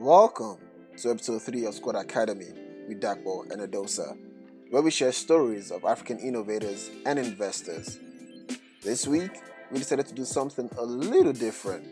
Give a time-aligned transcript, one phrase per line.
[0.00, 0.56] Welcome
[0.96, 2.54] to episode 3 of Squad Academy
[2.88, 4.16] with Dakbo and Edosa,
[4.70, 7.98] where we share stories of African innovators and investors.
[8.82, 9.30] This week,
[9.70, 11.86] we decided to do something a little different.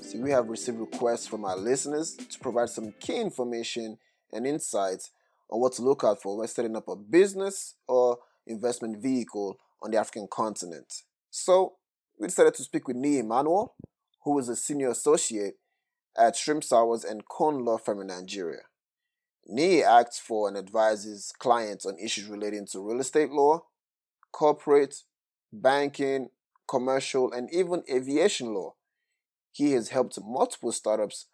[0.00, 3.98] See, we have received requests from our listeners to provide some key information
[4.32, 5.12] and insights
[5.48, 8.18] on what to look out for when setting up a business or
[8.48, 10.92] investment vehicle on the African continent.
[11.30, 11.74] So,
[12.18, 13.76] we decided to speak with Nii Emmanuel,
[14.24, 15.54] who is a senior associate
[16.18, 18.62] at Shrimp Sowers and Cone Law Firm in Nigeria.
[19.50, 23.62] Nii acts for and advises clients on issues relating to real estate law,
[24.32, 25.04] corporate,
[25.52, 26.28] banking,
[26.68, 28.74] commercial, and even aviation law.
[29.52, 31.26] He has helped multiple startups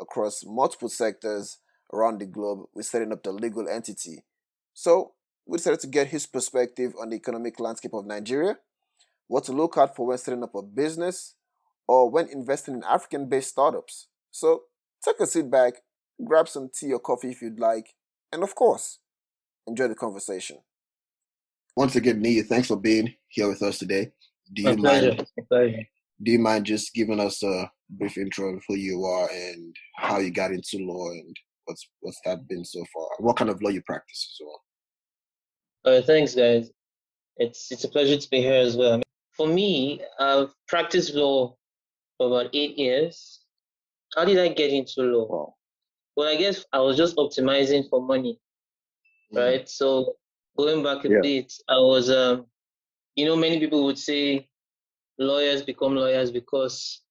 [0.00, 1.58] across multiple sectors
[1.92, 4.24] around the globe with setting up the legal entity.
[4.74, 5.12] So,
[5.46, 8.58] we decided to get his perspective on the economic landscape of Nigeria,
[9.28, 11.34] what to look out for when setting up a business,
[11.86, 14.08] or when investing in African based startups.
[14.30, 14.62] So
[15.04, 15.74] take a seat back,
[16.24, 17.94] grab some tea or coffee if you'd like,
[18.32, 18.98] and of course,
[19.66, 20.58] enjoy the conversation.
[21.76, 24.12] Once again, Nii, thanks for being here with us today.
[24.52, 25.26] Do you mind?
[26.22, 30.18] Do you mind just giving us a brief intro of who you are and how
[30.18, 31.34] you got into law and
[31.64, 33.06] what's what's that been so far?
[33.18, 35.94] What kind of law you practice as well?
[35.96, 36.70] Uh, thanks, guys.
[37.38, 39.00] It's it's a pleasure to be here as well.
[39.32, 41.56] For me, I've practiced law
[42.18, 43.39] for about eight years
[44.16, 45.26] how did I get into law?
[45.26, 45.54] Wow.
[46.16, 48.38] Well, I guess I was just optimizing for money,
[49.32, 49.38] mm.
[49.38, 49.68] right?
[49.68, 50.16] So
[50.56, 51.20] going back a yeah.
[51.22, 52.46] bit, I was, um,
[53.14, 54.48] you know, many people would say
[55.18, 57.02] lawyers become lawyers because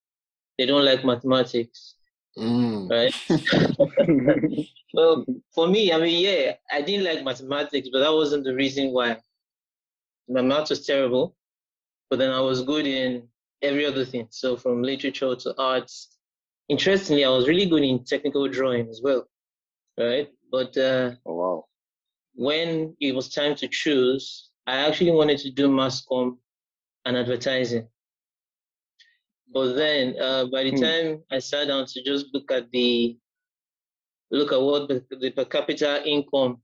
[0.58, 1.95] they don't like mathematics,
[2.38, 2.89] mm.
[2.89, 3.14] right?
[4.94, 8.92] well, for me, I mean, yeah, I didn't like mathematics, but that wasn't the reason
[8.92, 9.17] why.
[10.27, 11.36] My math was terrible,
[12.09, 13.27] but then I was good in
[13.64, 14.27] every other thing.
[14.30, 16.19] So from literature to arts
[16.70, 19.28] interestingly, I was really good in technical drawing as well,
[20.00, 20.30] right?
[20.52, 21.66] But uh, oh, wow.
[22.36, 26.39] when it was time to choose, I actually wanted to do mass com
[27.05, 27.88] and advertising.
[29.52, 30.83] But then, uh, by the hmm.
[30.83, 33.17] time I sat down to just look at the
[34.32, 36.61] look at what the, the per capita income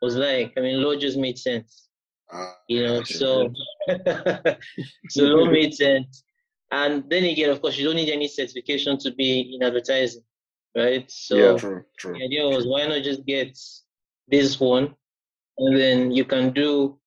[0.00, 1.88] was like, I mean, law just made sense.
[2.32, 3.52] Uh, you know, so
[5.10, 6.24] so law made sense.
[6.70, 10.22] And then again, of course, you don't need any certification to be in advertising,
[10.76, 11.08] right?
[11.10, 12.14] So yeah, true, true.
[12.14, 13.56] the idea was why not just get
[14.28, 14.94] this one,
[15.58, 16.98] and then you can do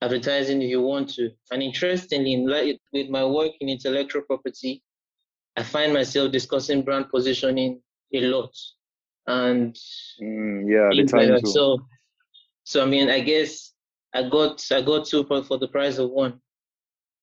[0.00, 1.30] advertising if you want to.
[1.50, 4.82] And interestingly, in, with my work in intellectual property,
[5.56, 7.80] I find myself discussing brand positioning
[8.14, 8.54] a lot,
[9.26, 9.74] and
[10.22, 11.78] mm, yeah, the time like so.
[12.64, 13.72] So I mean, I guess
[14.14, 16.40] I got I got two for the price of one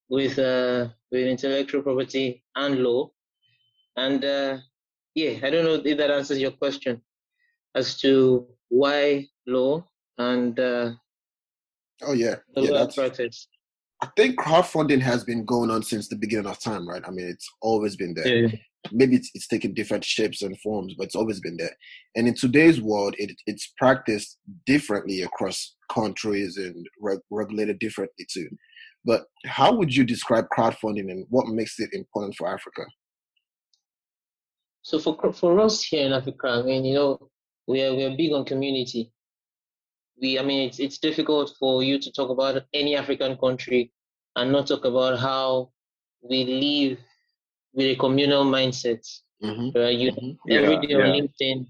[0.09, 3.09] with uh, with intellectual property and law.
[3.97, 4.57] And uh,
[5.15, 7.01] yeah, I don't know if that answers your question
[7.75, 9.85] as to why law
[10.17, 10.91] and uh,
[12.03, 13.47] oh yeah, yeah, that's, practice.
[14.01, 17.01] I think crowdfunding has been going on since the beginning of time, right?
[17.05, 18.27] I mean, it's always been there.
[18.27, 18.47] Yeah.
[18.93, 21.75] Maybe it's, it's taken different shapes and forms, but it's always been there.
[22.15, 28.47] And in today's world, it, it's practiced differently across countries and reg- regulated differently too.
[29.05, 32.85] But how would you describe crowdfunding and what makes it important for Africa?
[34.81, 37.29] So for for us here in Africa, I mean, you know,
[37.67, 39.11] we are we are big on community.
[40.21, 43.91] We, I mean, it's it's difficult for you to talk about any African country
[44.35, 45.71] and not talk about how
[46.21, 46.99] we live
[47.73, 49.05] with a communal mindset.
[49.43, 49.77] Mm-hmm.
[49.79, 49.97] Right?
[49.97, 50.51] You mm-hmm.
[50.51, 50.97] every day yeah.
[50.97, 51.67] on LinkedIn,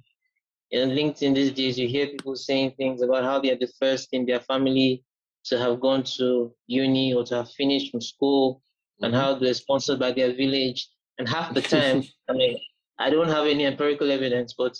[0.71, 4.09] in LinkedIn these days, you hear people saying things about how they are the first
[4.13, 5.03] in their family
[5.45, 9.05] to have gone to uni or to have finished from school mm-hmm.
[9.05, 10.89] and how they're sponsored by their village.
[11.17, 12.57] And half the time, I mean,
[12.99, 14.77] I don't have any empirical evidence, but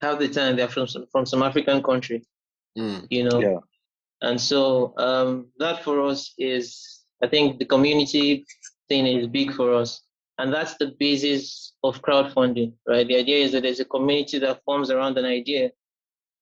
[0.00, 2.24] half the time they're from some, from some African country,
[2.76, 3.06] mm.
[3.10, 3.40] you know.
[3.40, 3.58] Yeah.
[4.20, 8.44] And so um, that for us is, I think the community
[8.88, 10.02] thing is big for us.
[10.38, 13.06] And that's the basis of crowdfunding, right?
[13.06, 15.70] The idea is that there's a community that forms around an idea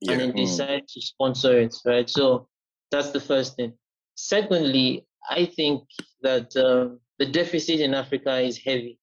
[0.00, 0.12] yeah.
[0.12, 0.36] and then mm.
[0.36, 2.08] decide to sponsor it, right?
[2.08, 2.48] So
[2.90, 3.72] that's the first thing.
[4.14, 5.84] Secondly, I think
[6.22, 8.98] that uh, the deficit in Africa is heavy.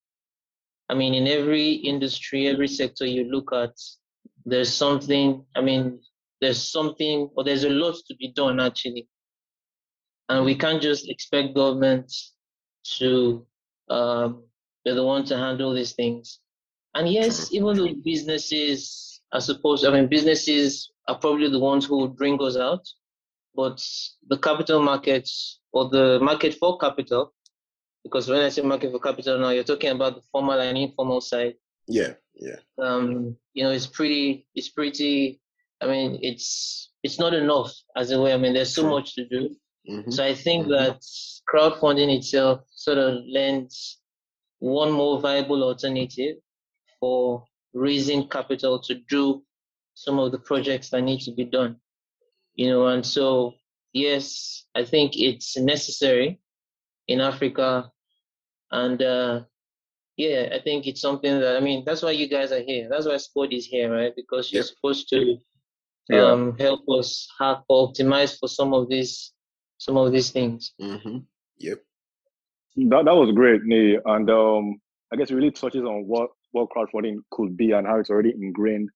[0.90, 3.74] I mean, in every industry, every sector you look at,
[4.46, 6.00] there's something, I mean,
[6.42, 9.08] there's something, or there's a lot to be done actually.
[10.30, 12.34] And we can't just expect governments
[12.98, 13.46] to
[13.90, 14.44] um,
[14.84, 16.40] be the one to handle these things.
[16.96, 22.08] And yes, even though businesses are supposed, I mean, businesses are probably the ones who
[22.10, 22.86] bring us out
[23.56, 23.86] but
[24.28, 27.34] the capital markets or the market for capital,
[28.04, 31.22] because when I say market for capital now, you're talking about the formal and informal
[31.22, 31.56] side.
[31.88, 32.14] Yeah.
[32.36, 32.58] Yeah.
[32.80, 34.48] Um, you know, it's pretty.
[34.56, 35.40] It's pretty.
[35.82, 38.34] I mean, it's it's not enough as a way.
[38.34, 39.56] I mean, there's so much to do.
[39.90, 40.12] Mm-hmm.
[40.12, 40.72] So I think mm-hmm.
[40.72, 41.02] that
[41.52, 44.00] crowdfunding itself sort of lends
[44.60, 46.38] one more viable alternative
[47.00, 49.44] for raising capital to do
[49.94, 51.76] some of the projects that need to be done.
[52.56, 53.54] You know, and so
[53.94, 56.40] yes, I think it's necessary
[57.08, 57.92] in Africa,
[58.72, 59.42] and uh,
[60.18, 62.88] yeah, I think it's something that I mean that's why you guys are here.
[62.90, 64.14] That's why sport is here, right?
[64.16, 64.74] Because you're yep.
[64.74, 65.38] supposed to
[66.12, 66.66] um, yeah.
[66.66, 69.32] help us have optimize for some of these
[69.78, 70.74] some of these things.
[70.82, 71.20] Mm-hmm.
[71.60, 71.80] Yep.
[72.76, 74.00] That that was great, Nii.
[74.06, 78.00] And um, I guess it really touches on what what crowdfunding could be and how
[78.00, 78.90] it's already ingrained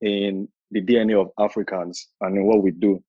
[0.00, 3.02] in the DNA of Africans and in what we do.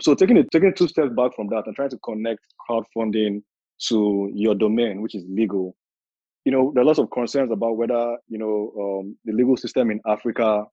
[0.00, 3.42] So taking taking two steps back from that and trying to connect crowdfunding
[3.88, 5.74] to your domain, which is legal.
[6.44, 9.90] You know, there are lots of concerns about whether you know um, the legal system
[9.90, 10.64] in Africa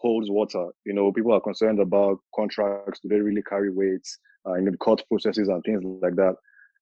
[0.00, 0.68] holds water.
[0.84, 3.00] You know, people are concerned about contracts.
[3.00, 4.06] Do they really carry weight
[4.46, 6.34] uh, in the court processes and things like that?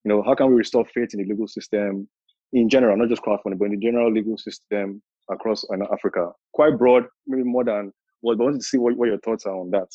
[0.04, 2.08] You know, how can we restore faith in the legal system
[2.52, 6.30] in general, not just crowdfunding, but in the general legal system across uh, Africa?
[6.52, 7.92] Quite broad, maybe more than
[8.22, 9.88] But I wanted to see what, what your thoughts are on that.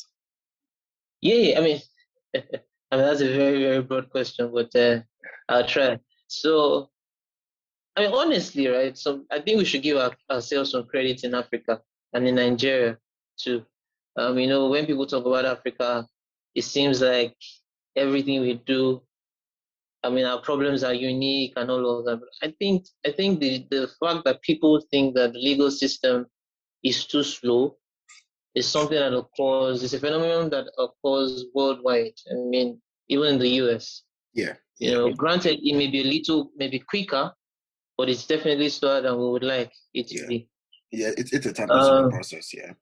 [1.20, 1.80] Yeah, I mean,
[2.34, 5.00] I mean that's a very very broad question, but uh,
[5.48, 5.98] I'll try.
[6.26, 6.90] So,
[7.96, 8.96] I mean, honestly, right?
[8.96, 11.80] So I think we should give our, ourselves some credit in Africa
[12.12, 12.98] and in Nigeria
[13.38, 13.64] too.
[14.16, 16.06] Um, you know, when people talk about Africa,
[16.54, 17.36] it seems like
[17.96, 19.02] everything we do.
[20.02, 22.20] I mean, our problems are unique and all of that.
[22.20, 26.26] But I think I think the the fact that people think that the legal system
[26.82, 27.78] is too slow
[28.54, 29.82] is something that occurs.
[29.82, 32.14] It's a phenomenon that occurs worldwide.
[32.30, 34.02] I mean, even in the U.S.
[34.32, 34.54] Yeah.
[34.78, 37.32] You know, granted, it may be a little, maybe quicker,
[37.96, 40.26] but it's definitely slower than we would like it to yeah.
[40.26, 40.48] be.
[40.90, 42.54] Yeah, it's it's a time-consuming um, process.
[42.54, 42.72] Yeah.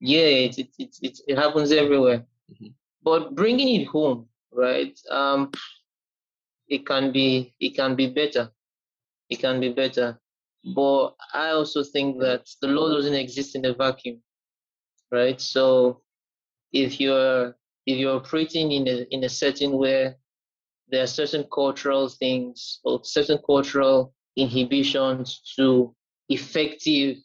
[0.00, 2.26] Yeah, it it it, it, it happens everywhere.
[2.52, 2.68] Mm-hmm.
[3.02, 4.98] But bringing it home, right?
[5.10, 5.50] Um,
[6.68, 8.50] it can be it can be better.
[9.30, 10.18] It can be better.
[10.74, 14.20] But I also think that the law doesn't exist in a vacuum
[15.16, 15.40] right?
[15.40, 16.02] So
[16.72, 20.16] if you're if you're operating in a in a setting where
[20.88, 25.94] there are certain cultural things or certain cultural inhibitions to
[26.28, 27.16] effective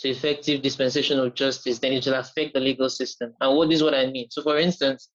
[0.00, 3.34] to effective dispensation of justice, then it will affect the legal system.
[3.40, 4.28] And what is what I mean?
[4.30, 5.10] So for instance,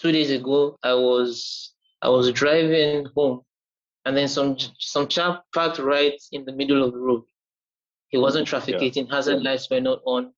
[0.00, 3.40] two days ago I was I was driving home
[4.04, 7.24] and then some some chap parked right in the middle of the road.
[8.08, 9.14] He wasn't trafficking, yeah.
[9.14, 10.32] hazard lights were not on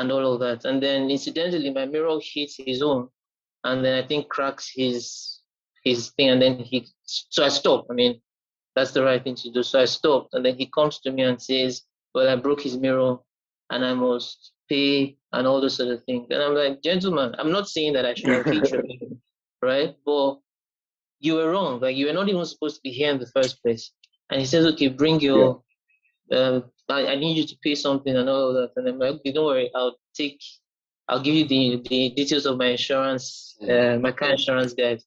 [0.00, 0.64] and all of that.
[0.64, 3.08] And then incidentally, my mirror hits his own,
[3.64, 5.40] and then I think cracks his
[5.84, 6.86] his thing, and then he.
[7.04, 7.88] So I stopped.
[7.90, 8.20] I mean,
[8.74, 9.62] that's the right thing to do.
[9.62, 11.82] So I stopped, and then he comes to me and says,
[12.14, 13.18] "Well, I broke his mirror,
[13.70, 17.52] and I must pay and all those sort of things." And I'm like, "Gentlemen, I'm
[17.52, 19.20] not saying that I should have hit you,
[19.62, 19.94] right?
[20.06, 20.38] But
[21.18, 21.80] you were wrong.
[21.80, 23.92] Like you were not even supposed to be here in the first place."
[24.30, 25.62] And he says, "Okay, bring your."
[26.30, 26.38] Yeah.
[26.38, 28.70] Um, I, I need you to pay something and all of that.
[28.76, 30.40] And I'm like, okay, don't worry, I'll take,
[31.08, 35.00] I'll give you the, the details of my insurance, uh, my car insurance guide.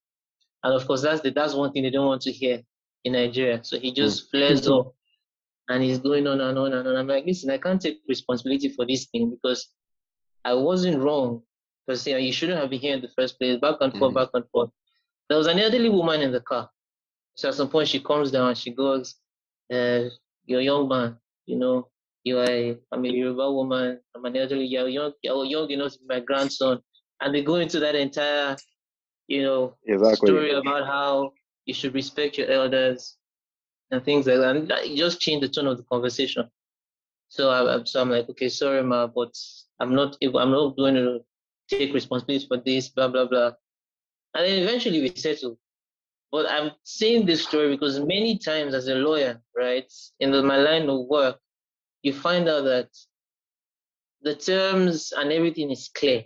[0.63, 2.61] And of course, that's the, that's one thing they don't want to hear
[3.03, 3.59] in Nigeria.
[3.63, 4.31] So he just mm.
[4.31, 4.93] flares up
[5.69, 6.95] and he's going on and on and on.
[6.95, 9.69] I'm like, listen, I can't take responsibility for this thing because
[10.45, 11.41] I wasn't wrong.
[11.85, 13.59] Because you, know, you shouldn't have been here in the first place.
[13.59, 14.69] Back and forth, mm back and forth.
[15.27, 16.69] There was an elderly woman in the car.
[17.35, 19.15] So at some point she comes down and she goes,
[19.73, 20.03] uh,
[20.45, 21.87] "You're young man you know,
[22.23, 25.93] you are a, I'm a Yoruba woman, I'm an elderly, you're young, you're young enough
[25.93, 26.79] to be my grandson.
[27.21, 28.55] And they go into that entire,
[29.27, 30.27] you know, exactly.
[30.27, 31.33] story about how
[31.65, 33.17] you should respect your elders
[33.91, 34.55] and things like that.
[34.55, 36.49] And it just changed the tone of the conversation.
[37.29, 39.33] So I, am so I'm like, okay, sorry, ma, but
[39.79, 41.19] I'm not, I'm not going to
[41.69, 43.51] take responsibility for this, blah blah blah.
[44.35, 45.57] And then eventually we settled.
[46.33, 49.85] But I'm saying this story because many times as a lawyer, right,
[50.19, 51.37] in the, my line of work,
[52.01, 52.89] you find out that
[54.23, 56.23] the terms and everything is clear.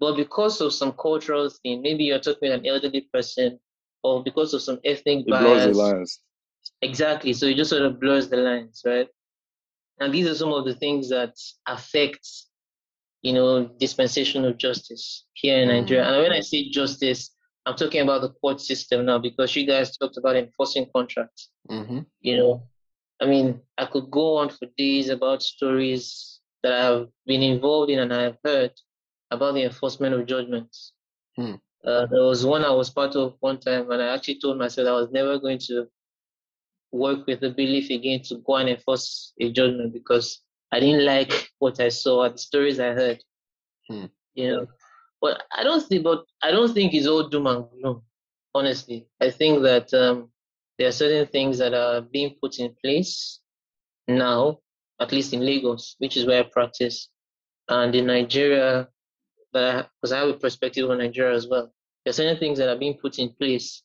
[0.00, 3.60] But because of some cultural thing, maybe you're talking with an elderly person,
[4.02, 5.76] or because of some ethnic it bias.
[5.76, 6.20] lines.
[6.80, 7.34] Exactly.
[7.34, 9.08] So it just sort of blurs the lines, right?
[10.00, 11.34] And these are some of the things that
[11.68, 12.26] affect,
[13.20, 15.80] you know, dispensation of justice here in mm.
[15.82, 16.08] Nigeria.
[16.08, 17.35] And when I say justice,
[17.66, 21.50] I'm talking about the court system now because you guys talked about enforcing contracts.
[21.68, 22.00] Mm-hmm.
[22.20, 22.62] You know,
[23.20, 27.98] I mean, I could go on for days about stories that I've been involved in
[27.98, 28.72] and I've heard
[29.32, 30.92] about the enforcement of judgments.
[31.34, 31.54] Hmm.
[31.84, 34.88] Uh, there was one I was part of one time, and I actually told myself
[34.88, 35.86] I was never going to
[36.92, 40.40] work with the bailiff again to go and enforce a judgment because
[40.72, 43.22] I didn't like what I saw, the stories I heard.
[43.88, 44.06] Hmm.
[44.34, 44.66] You know,
[45.26, 48.02] but I don't think, but I don't think it's all doom and gloom.
[48.54, 50.30] Honestly, I think that um,
[50.78, 53.40] there are certain things that are being put in place
[54.06, 54.58] now,
[55.00, 57.08] at least in Lagos, which is where I practice,
[57.68, 58.88] and in Nigeria,
[59.52, 61.72] because I have a perspective on Nigeria as well.
[62.04, 63.82] There are certain things that are being put in place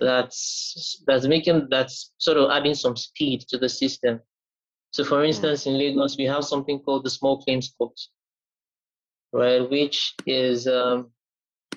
[0.00, 4.20] that's that's making that's sort of adding some speed to the system.
[4.92, 5.26] So, for hmm.
[5.26, 7.98] instance, in Lagos, we have something called the Small Claims Court,
[9.32, 9.68] right?
[9.68, 11.10] Which is um,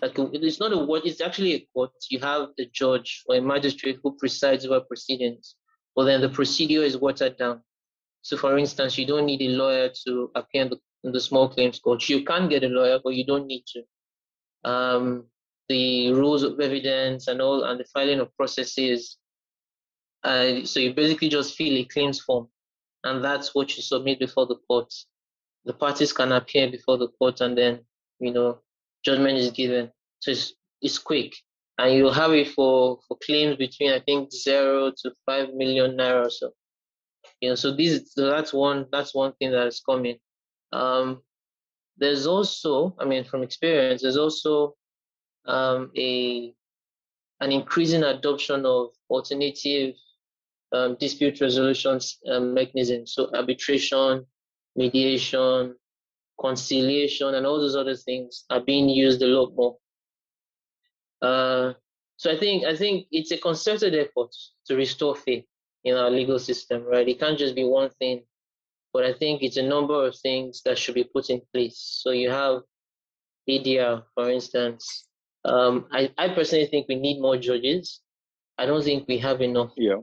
[0.01, 1.91] like a, it's not a word; it's actually a court.
[2.10, 5.55] You have the judge or a magistrate who presides over proceedings,
[5.96, 7.62] but then the procedure is watered down.
[8.24, 11.50] So, for instance, you don't need a lawyer to appear in the, in the small
[11.50, 12.08] claims court.
[12.08, 14.70] You can get a lawyer, but you don't need to.
[14.70, 15.25] Um,
[15.67, 19.17] the rules of evidence and all, and the filing of processes.
[20.24, 22.48] Uh, so you basically just fill a claims form,
[23.03, 24.93] and that's what you submit before the court.
[25.65, 27.82] The parties can appear before the court, and then
[28.20, 28.60] you know
[29.06, 29.91] judgment is given.
[30.20, 31.36] So it's it's quick,
[31.77, 36.25] and you have it for for claims between I think zero to five million naira
[36.25, 36.51] or so.
[37.39, 40.18] You know, so this so that's one that's one thing that is coming.
[40.74, 41.22] Um,
[41.98, 44.75] there's also, I mean, from experience, there's also
[45.46, 46.53] um, a
[47.41, 49.96] an increasing adoption of alternative
[50.72, 52.00] um, dispute resolution
[52.30, 54.25] um, mechanisms, so arbitration,
[54.75, 55.75] mediation,
[56.40, 59.78] conciliation, and all those other things are being used a lot more.
[61.22, 61.74] Uh,
[62.18, 64.32] so I think I think it's a concerted effort
[64.68, 65.46] to restore faith
[65.84, 67.08] in our legal system, right?
[67.08, 68.22] It can't just be one thing,
[68.94, 71.78] but I think it's a number of things that should be put in place.
[72.04, 72.62] So you have
[73.50, 75.08] ADR, for instance.
[75.44, 78.01] Um, I, I personally think we need more judges.
[78.58, 79.72] I don't think we have enough.
[79.75, 80.01] Yeah.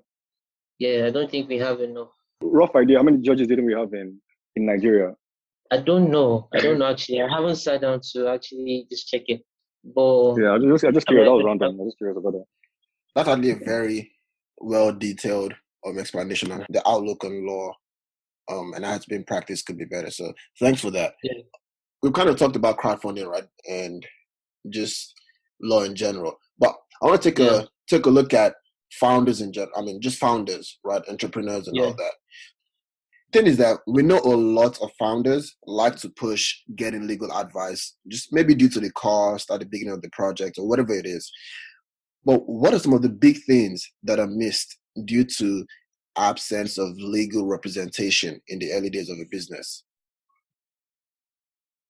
[0.79, 2.11] Yeah, I don't think we have enough.
[2.43, 2.99] Rough idea.
[2.99, 4.21] How many judges didn't we have in,
[4.59, 5.15] in Nigeria?
[5.71, 6.49] I don't know.
[6.55, 7.23] I don't know actually.
[7.23, 9.43] I haven't sat down to actually just check it.
[9.85, 11.29] But yeah, I just I just curious.
[11.29, 11.77] I was random.
[11.81, 12.45] I was just curious about that.
[13.15, 14.13] That's actually a very
[14.59, 15.55] well detailed
[15.87, 17.73] um, explanation on the outlook on law
[18.51, 20.11] um, and how it's been practiced could be better.
[20.11, 21.15] So thanks for that.
[21.23, 21.43] Yeah.
[22.03, 24.07] We've kind of talked about crowdfunding, right, and
[24.71, 25.15] just
[25.61, 26.39] law in general.
[26.59, 27.63] But I want to take yeah.
[27.63, 28.55] a take a look at
[28.93, 29.73] founders in general.
[29.77, 31.85] I mean, just founders, right, entrepreneurs and yeah.
[31.85, 32.13] all that.
[33.31, 37.95] Thing is that we know a lot of founders like to push getting legal advice,
[38.09, 41.05] just maybe due to the cost at the beginning of the project or whatever it
[41.05, 41.31] is.
[42.25, 45.67] But what are some of the big things that are missed due to
[46.17, 49.85] absence of legal representation in the early days of a business?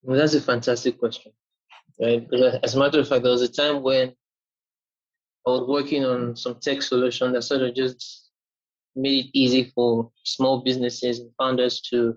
[0.02, 1.33] Well, that's a fantastic question.
[2.00, 2.26] Right?
[2.62, 4.09] As a matter of fact, there was a time when
[5.47, 8.27] I was working on some tech solution that sort of just
[8.98, 12.16] made it easy for small businesses and founders to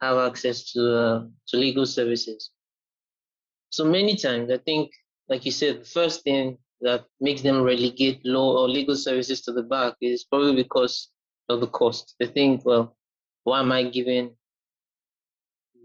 [0.00, 2.50] have access to uh, to legal services.
[3.70, 4.90] So many times, I think,
[5.28, 9.52] like you said, the first thing that makes them relegate law or legal services to
[9.52, 11.10] the back is probably because
[11.48, 12.16] of the cost.
[12.18, 12.96] They think, well,
[13.44, 14.30] why am I giving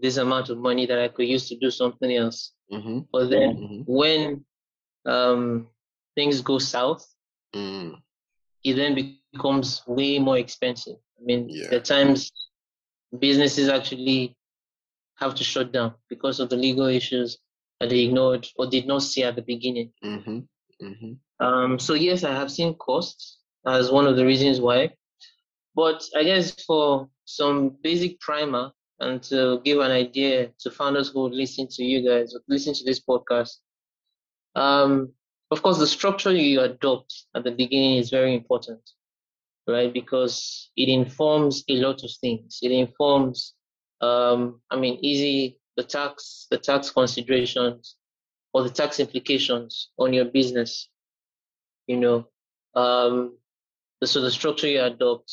[0.00, 2.52] this amount of money that I could use to do something else?
[2.72, 3.00] Mm-hmm.
[3.12, 3.82] But then mm-hmm.
[3.86, 4.44] when
[5.04, 5.68] um,
[6.14, 7.06] things go south,
[7.54, 7.94] mm.
[8.66, 8.94] It then
[9.32, 10.96] becomes way more expensive.
[11.18, 11.76] I mean, yeah.
[11.76, 12.32] at times
[13.18, 14.36] businesses actually
[15.16, 17.38] have to shut down because of the legal issues
[17.78, 19.92] that they ignored or did not see at the beginning.
[20.04, 20.38] Mm-hmm.
[20.84, 21.44] Mm-hmm.
[21.44, 24.90] Um, so yes, I have seen costs as one of the reasons why.
[25.76, 31.28] But I guess for some basic primer and to give an idea to founders who
[31.28, 33.58] listen to you guys, listen to this podcast,
[34.56, 35.12] um,
[35.50, 38.80] of course, the structure you adopt at the beginning is very important,
[39.68, 39.92] right?
[39.92, 42.58] Because it informs a lot of things.
[42.62, 43.54] It informs,
[44.00, 47.96] um, I mean, easy the tax, the tax considerations,
[48.52, 50.88] or the tax implications on your business.
[51.86, 52.28] You know,
[52.74, 53.38] um,
[54.02, 55.32] so the structure you adopt,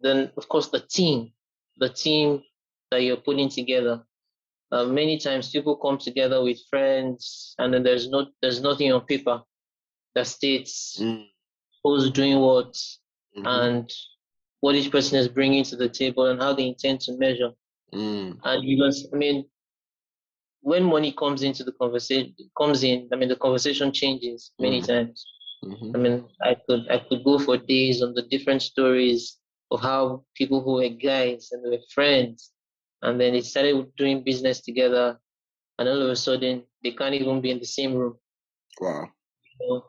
[0.00, 1.32] then of course the team,
[1.76, 2.42] the team
[2.90, 4.02] that you're putting together.
[4.72, 9.02] Uh, many times people come together with friends, and then there's no there's nothing on
[9.02, 9.42] paper
[10.14, 11.26] that states mm.
[11.84, 12.72] who's doing what
[13.36, 13.46] mm-hmm.
[13.46, 13.90] and
[14.60, 17.50] what each person is bringing to the table and how they intend to measure.
[17.92, 18.38] Mm.
[18.44, 19.44] And because I mean,
[20.62, 24.86] when money comes into the conversation comes in, I mean the conversation changes many mm.
[24.86, 25.26] times.
[25.64, 25.90] Mm-hmm.
[25.94, 29.38] I mean, I could I could go for days on the different stories
[29.70, 32.52] of how people who were guys and were friends,
[33.02, 35.18] and then they started doing business together,
[35.78, 38.16] and all of a sudden they can't even be in the same room.
[38.80, 39.08] Wow.
[39.60, 39.84] You know?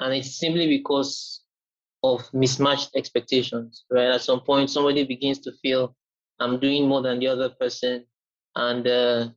[0.00, 1.42] And it's simply because
[2.02, 4.10] of mismatched expectations, right?
[4.10, 5.94] At some point, somebody begins to feel
[6.40, 8.04] I'm doing more than the other person,
[8.56, 9.28] and uh,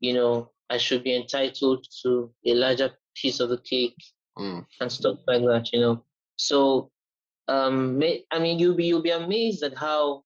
[0.00, 3.96] you know I should be entitled to a larger piece of the cake
[4.38, 4.64] mm.
[4.80, 5.70] and stuff like that.
[5.72, 6.04] You know,
[6.36, 6.90] so
[7.48, 10.24] um, I mean, you'll be you'll be amazed at how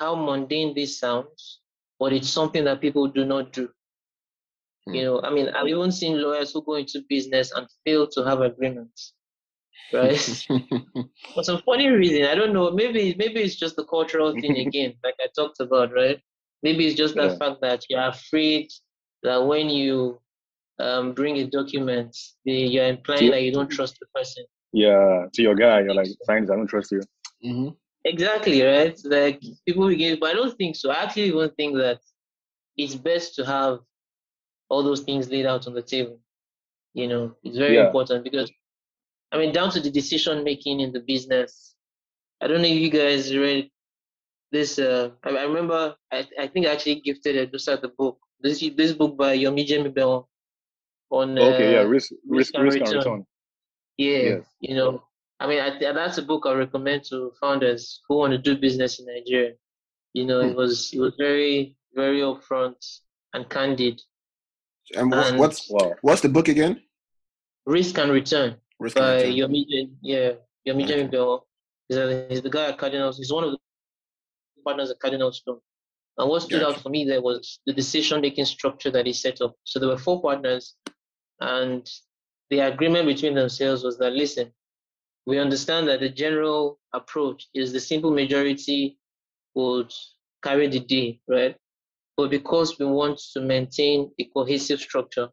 [0.00, 1.60] how mundane this sounds,
[1.98, 3.68] but it's something that people do not do.
[4.88, 4.96] Mm.
[4.96, 8.24] You know, I mean, I've even seen lawyers who go into business and fail to
[8.24, 9.12] have agreements,
[9.92, 10.18] right?
[11.34, 12.70] For some funny reason, I don't know.
[12.70, 16.18] Maybe maybe it's just the cultural thing again, like I talked about, right?
[16.62, 17.28] Maybe it's just yeah.
[17.28, 18.70] the fact that you're afraid
[19.22, 20.20] that when you
[20.78, 24.44] um, bring a document, you're implying that you don't trust the person.
[24.72, 27.02] Yeah, to your guy, you're like, thanks, I don't trust you.
[27.44, 27.68] Mm-hmm.
[28.04, 28.98] Exactly, right?
[29.04, 30.90] Like people begin, but I don't think so.
[30.90, 32.00] I actually even think that
[32.76, 33.80] it's best to have
[34.68, 36.18] all those things laid out on the table.
[36.94, 37.86] You know, it's very yeah.
[37.86, 38.50] important because,
[39.32, 41.74] I mean, down to the decision making in the business.
[42.40, 43.70] I don't know if you guys read
[44.50, 44.78] this.
[44.78, 48.18] Uh, I, I remember, I, I think I actually gifted Edosa the book.
[48.40, 50.24] This this book by Yomi Jemibewon
[51.10, 52.88] on uh, okay, yeah, risk risk, risk, and, risk return.
[52.88, 53.26] and return.
[53.98, 54.44] Yeah, yes.
[54.60, 55.02] you know,
[55.40, 59.00] I mean, I, that's a book I recommend to founders who want to do business
[59.00, 59.54] in Nigeria.
[60.12, 60.50] You know, hmm.
[60.50, 62.76] it was it was very very upfront
[63.32, 64.00] and candid.
[64.94, 65.94] And, and what's wow.
[66.02, 66.82] what's the book again?
[67.66, 69.50] Risk and Return Risk by and Return.
[69.50, 70.32] Yomi, yeah,
[70.66, 71.06] Yomi okay.
[71.06, 71.46] Bell.
[71.88, 73.18] He's, he's the guy at Cardinals.
[73.18, 73.58] He's one of the
[74.64, 75.60] partners at Cardinal Stone.
[76.18, 76.76] And what stood gotcha.
[76.76, 79.54] out for me there was the decision making structure that he set up.
[79.64, 80.74] So there were four partners,
[81.40, 81.88] and
[82.50, 84.52] the agreement between themselves was that listen,
[85.30, 88.98] we understand that the general approach is the simple majority
[89.54, 89.92] would
[90.42, 91.56] carry the day, right?
[92.16, 95.28] But because we want to maintain a cohesive structure,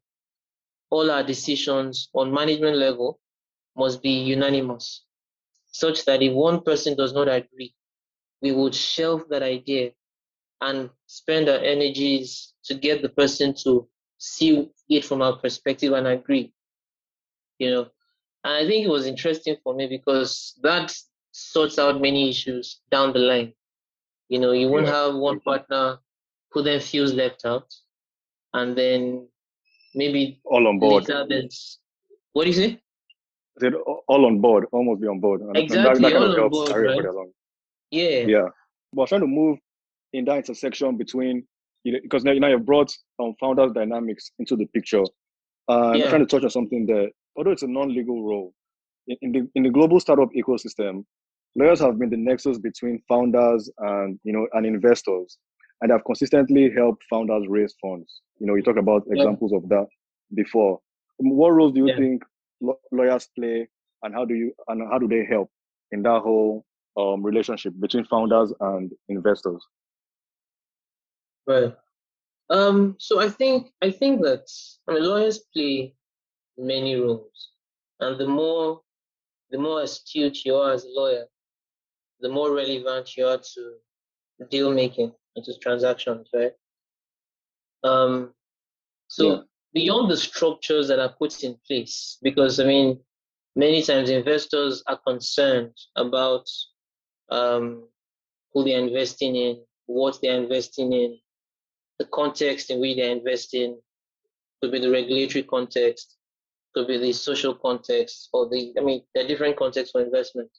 [0.92, 3.20] all our decisions on management level
[3.75, 5.04] must be unanimous,
[5.72, 7.74] such that if one person does not agree,
[8.44, 9.94] we would shelve that idea
[10.62, 16.06] and spend our energies to get the person to see it from our perspective and
[16.06, 16.54] agree.
[17.58, 17.88] You know,
[18.47, 20.95] and I think it was interesting for me because that
[21.33, 23.51] sorts out many issues down the line.
[24.29, 25.03] You know, you won't yeah.
[25.03, 25.97] have one partner
[26.51, 27.67] who then feels left out,
[28.53, 29.27] and then
[29.93, 31.05] maybe all on board.
[32.31, 32.79] what do you say?
[33.57, 33.73] I said
[34.07, 35.41] all on board, almost be on board.
[35.41, 37.27] And exactly, that, that all on board, right?
[37.91, 38.19] Yeah.
[38.19, 38.47] Yeah.
[38.93, 39.57] But I'm trying to move
[40.13, 41.45] in that intersection between
[41.83, 45.03] you know, because now, now you've brought um, founders dynamics into the picture.
[45.67, 46.05] Uh, yeah.
[46.05, 47.10] I'm trying to touch on something there.
[47.38, 48.54] Although it's a non-legal role,
[49.08, 51.06] in, in, the in the global startup ecosystem,
[51.56, 55.38] lawyers have been the nexus between founders and you know and investors,
[55.82, 58.21] and have consistently helped founders raise funds.
[58.39, 59.21] You know, you talk about yeah.
[59.21, 59.86] examples of that
[60.36, 60.80] before.
[61.17, 61.97] What roles do you yeah.
[61.97, 62.23] think
[62.91, 63.67] lawyers play,
[64.04, 65.50] and how do you and how do they help
[65.91, 66.65] in that whole
[66.97, 69.63] um, relationship between founders and investors?
[71.45, 71.73] Right.
[72.50, 74.45] Um, so I think I think that
[74.88, 75.93] I mean lawyers play
[76.58, 77.50] many roles,
[78.00, 78.82] and the more
[79.50, 81.26] the more astute you are as a lawyer,
[82.20, 83.74] the more relevant you are to
[84.50, 86.52] deal making and to transactions, right?
[87.84, 88.34] Um,
[89.08, 89.41] so yeah.
[89.74, 93.00] beyond the structures that are put in place, because I mean,
[93.56, 96.46] many times investors are concerned about
[97.30, 97.88] um,
[98.54, 101.17] who they're investing in, what they're investing in,
[102.00, 103.80] the context in which they're investing,
[104.62, 106.16] could be the regulatory context,
[106.78, 110.52] could be the social context, or the, I mean, the different contexts for investment.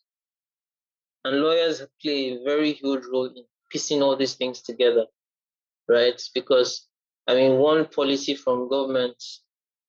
[1.25, 5.07] And lawyers play a very huge role in piecing all these things together,
[5.89, 6.21] right?
[6.35, 6.89] Because,
[7.29, 9.23] I mean, one policy from government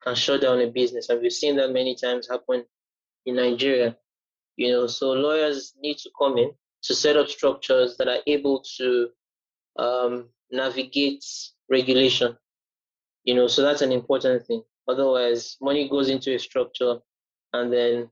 [0.03, 1.09] can shut down a business.
[1.09, 2.63] And we've seen that many times happen
[3.25, 3.97] in Nigeria.
[4.55, 6.51] You know, so lawyers need to come in
[6.83, 9.09] to set up structures that are able to
[9.79, 11.25] um, navigate
[11.69, 12.37] regulation.
[13.23, 14.63] You know, so that's an important thing.
[14.89, 16.97] Otherwise, money goes into a structure
[17.53, 18.09] and then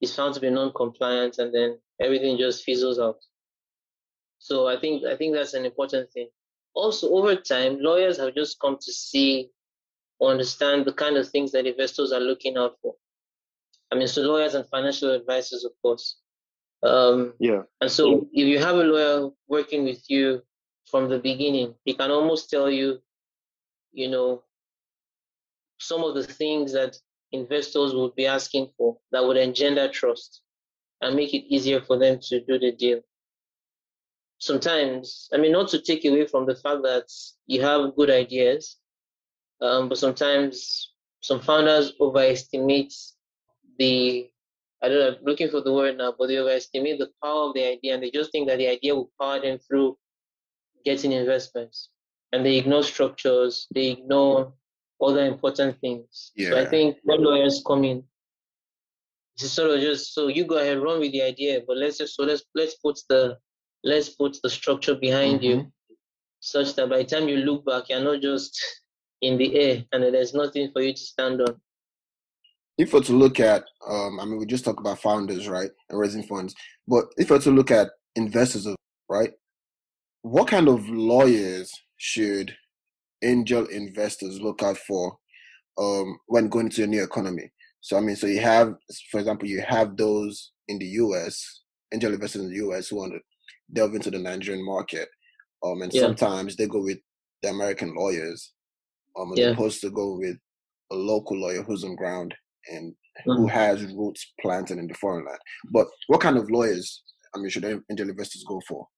[0.00, 3.18] it's found to be non-compliant and then everything just fizzles out.
[4.38, 6.28] So I think I think that's an important thing.
[6.74, 9.50] Also, over time, lawyers have just come to see
[10.20, 12.94] or understand the kind of things that investors are looking out for.
[13.90, 16.18] I mean, so lawyers and financial advisors, of course.
[16.82, 17.62] Um, yeah.
[17.80, 20.42] And so, if you have a lawyer working with you
[20.90, 21.74] from the beginning.
[21.84, 22.98] He can almost tell you,
[23.92, 24.42] you know,
[25.78, 26.96] some of the things that
[27.32, 30.42] investors would be asking for that would engender trust
[31.00, 33.00] and make it easier for them to do the deal.
[34.38, 37.04] Sometimes, I mean, not to take away from the fact that
[37.46, 38.76] you have good ideas,
[39.60, 42.94] um, but sometimes some founders overestimate
[43.78, 44.30] the
[44.80, 47.54] I don't know, I'm looking for the word now, but they overestimate the power of
[47.54, 49.98] the idea and they just think that the idea will power them through
[50.84, 51.90] getting investments,
[52.32, 54.52] and they ignore structures, they ignore
[55.00, 56.32] other important things.
[56.36, 56.50] Yeah.
[56.50, 58.02] So I think when lawyers come in,
[59.40, 62.16] it's sort of just so you go ahead run with the idea, but let's just
[62.16, 63.38] so let's let's put the
[63.84, 65.72] let's put the structure behind you Mhm.
[66.40, 68.58] such that by the time you look back, you're not just
[69.22, 71.60] in the air and there's nothing for you to stand on.
[72.78, 75.98] if we're to look at, um, I mean, we just talked about founders, right, and
[75.98, 76.54] raising funds,
[76.86, 78.68] but if we're to look at investors,
[79.08, 79.32] right,
[80.22, 82.56] what kind of lawyers should
[83.22, 85.18] angel investors look out for
[85.78, 87.50] um, when going into a new economy?
[87.80, 88.74] So, I mean, so you have,
[89.10, 91.62] for example, you have those in the US,
[91.94, 93.20] angel investors in the US who want to
[93.72, 95.08] delve into the Nigerian market,
[95.64, 96.00] um, and Yeah.
[96.02, 96.98] sometimes they go with
[97.42, 98.52] the American lawyers,
[99.18, 99.50] um, as Yeah.
[99.52, 100.36] opposed to go with
[100.90, 102.34] a local lawyer who's on ground
[102.70, 102.94] and
[103.26, 103.50] who Mhm.
[103.50, 105.38] has roots planted in the foreign land.
[105.72, 107.02] But what kind of lawyers,
[107.34, 108.88] I mean, should angel investors go for?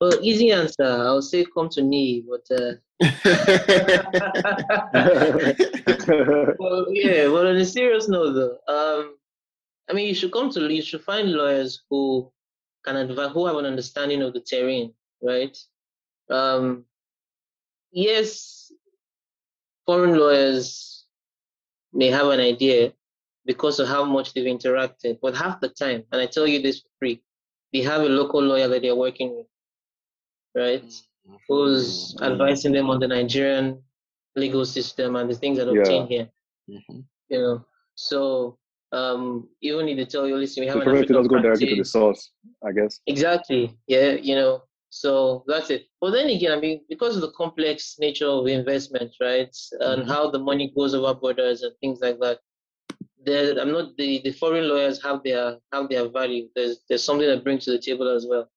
[0.00, 0.84] Well, easy answer.
[0.84, 2.74] I'll say come to me, but uh,
[6.58, 7.28] well, yeah.
[7.28, 9.16] But on a serious note, though, um,
[9.88, 12.30] I mean, you should come to you should find lawyers who
[12.84, 15.56] can advise, who have an understanding of the terrain, right?
[16.30, 16.84] Um,
[17.90, 18.70] yes,
[19.86, 21.06] foreign lawyers
[21.92, 22.92] may have an idea
[23.46, 26.80] because of how much they've interacted, but half the time, and I tell you this
[26.80, 27.22] for free,
[27.72, 29.46] they have a local lawyer that they're working with,
[30.58, 30.84] right?
[31.48, 33.82] Who's Mm, advising them on the Nigerian
[34.36, 35.80] legal system and the things that Yeah.
[35.82, 36.28] obtain here
[36.68, 37.04] mhm.
[37.28, 37.64] you know.
[37.94, 38.58] So
[38.92, 41.76] um, even if they tell you, listen, we have So an African go directly to
[41.76, 42.30] the source,
[42.64, 43.00] I guess.
[43.06, 43.76] Exactly.
[43.86, 44.62] Yeah, you know.
[44.90, 45.82] So that's it.
[46.00, 50.08] But then again, I mean, because of the complex nature of investment, right, and Mhm.
[50.08, 52.38] how the money goes over borders and things like that,
[53.26, 56.48] there, I'm not the, the foreign lawyers have their have their value.
[56.54, 58.48] There's there's something that brings to the table as well,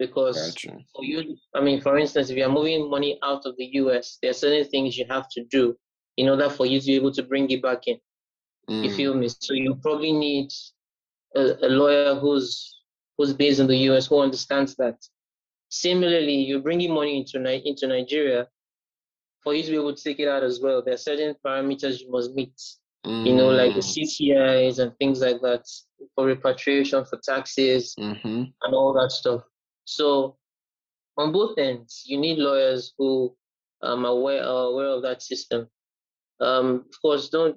[0.00, 0.78] because Gotcha.
[0.96, 4.32] for you, I mean, for instance, if you're moving money out of the U.S., there
[4.32, 5.76] are certain things you have to do
[6.16, 7.98] in order for you to be able to bring it back in.
[8.82, 9.28] If you Mm, feel me?
[9.28, 10.50] So you probably need
[11.36, 12.78] a, a lawyer who's
[13.18, 14.98] who's based in the US who understands that.
[15.70, 18.48] Similarly, you're bringing money into into Nigeria.
[19.42, 22.00] For you to be able to take it out as well, there are certain parameters
[22.00, 22.58] you must meet.
[23.24, 25.64] You know, like the mm, CCIs and things like that
[26.14, 28.52] for repatriation, for taxes, mhm.
[28.62, 29.42] and all that stuff.
[29.96, 30.36] So
[31.16, 33.36] on both ends, you need lawyers who
[33.82, 35.68] um, are aware, are aware of that system.
[36.40, 37.56] Um, of course, don't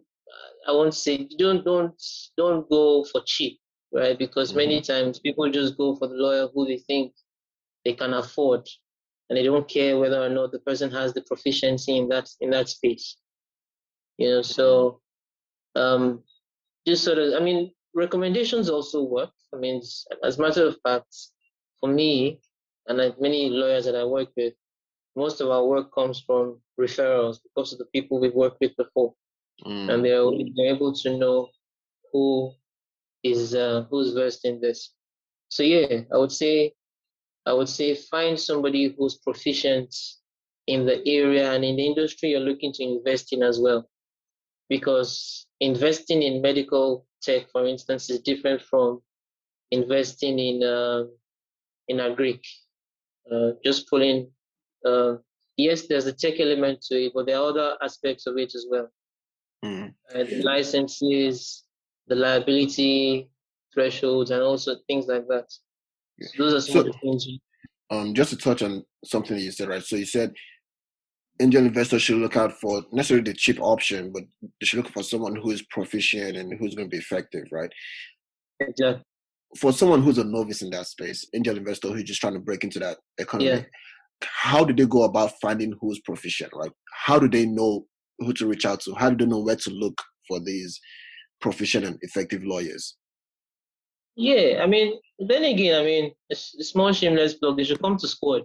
[0.67, 1.93] I won't say don't don't
[2.37, 3.59] don't go for cheap,
[3.93, 4.17] right?
[4.17, 7.13] Because many times people just go for the lawyer who they think
[7.85, 8.67] they can afford,
[9.29, 12.49] and they don't care whether or not the person has the proficiency in that in
[12.51, 13.17] that space.
[14.17, 15.01] You know, so
[15.75, 16.23] um,
[16.87, 19.31] just sort of, I mean, recommendations also work.
[19.53, 19.81] I mean,
[20.23, 21.13] as a matter of fact,
[21.83, 22.39] for me
[22.87, 24.53] and like many lawyers that I work with,
[25.17, 29.13] most of our work comes from referrals because of the people we've worked with before,
[29.63, 31.47] Mm, and they're, they're able to know
[32.11, 32.51] who
[33.23, 34.93] is uh, who's versed in this.
[35.49, 36.73] So yeah, I would say,
[37.45, 39.93] I would say find somebody who's proficient
[40.65, 43.87] in the area and in the industry you're looking to invest in as well.
[44.69, 49.01] Because investing in medical tech, for instance, is different from
[49.69, 51.03] investing in uh,
[51.87, 52.41] in agric.
[53.31, 54.29] Uh, just pulling,
[54.85, 55.15] uh,
[55.57, 58.65] yes, there's a tech element to it, but there are other aspects of it as
[58.69, 58.89] well.
[59.63, 59.93] mm.
[60.13, 61.63] Uh, the licenses,
[62.07, 63.29] the liability
[63.73, 65.47] thresholds, and also things like that.
[66.17, 66.27] Yeah.
[66.35, 67.27] So those are some So- of the things.
[67.89, 69.83] Um, just to touch on something that you said, right?
[69.83, 70.33] So you said
[71.39, 75.03] angel investors should look out for necessarily the cheap option, but they should look for
[75.03, 77.71] someone who is proficient and who's going to be effective, right?
[78.77, 78.99] Yeah,
[79.57, 82.63] For someone who's a novice in that space, angel investor who's just trying to break
[82.63, 83.63] into that economy, Yeah.
[84.23, 86.53] how do they go about finding who's proficient?
[86.55, 86.71] Like,
[87.05, 87.85] how do they know
[88.19, 88.93] who to reach out to?
[88.95, 90.79] How do they know where to look for these
[91.41, 92.95] proficient and effective lawyers?
[94.15, 98.07] Yeah, I mean, then again, I mean, a small shameless plug, they should come to
[98.07, 98.43] squad,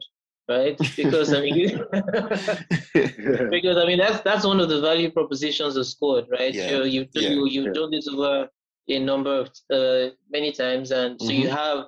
[0.48, 0.78] right?
[0.96, 1.78] Because I mean,
[3.50, 6.54] because I mean that's that's one of the value propositions of squad, right?
[6.54, 7.72] Yeah, You you yeah, you you've yeah.
[7.72, 8.48] done this over
[8.96, 11.56] a number of uh, many times, and so you Mhm.
[11.56, 11.78] have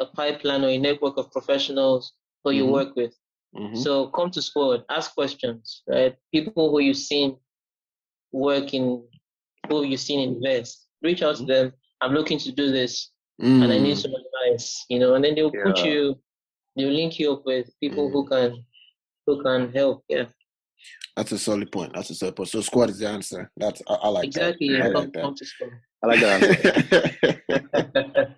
[0.00, 2.12] a pipeline or a network of professionals
[2.42, 2.72] who you Mhm.
[2.72, 3.14] work with.
[3.54, 3.76] Mhm.
[3.76, 6.16] So come to squad, ask questions, right?
[6.32, 7.36] People who you've seen
[8.32, 9.06] work in,
[9.68, 11.46] who you've seen invest, reach out to Mhm.
[11.46, 11.72] them.
[12.00, 15.34] I'm looking to do this and I need Mm, some advice, you know, and then
[15.34, 15.84] they'll put Yeah.
[15.86, 16.18] you,
[16.76, 18.64] they'll link you up with people who can,
[19.26, 20.04] who can help.
[20.08, 20.26] Yeah,
[21.16, 21.92] That's a solid point.
[21.94, 22.48] That's a solid point.
[22.50, 23.50] So squad is the answer.
[23.56, 24.68] That's I, I like exactly.
[24.68, 24.78] that.
[24.78, 25.22] Yeah, I come, that.
[25.22, 25.70] come to school.
[26.04, 26.40] I like that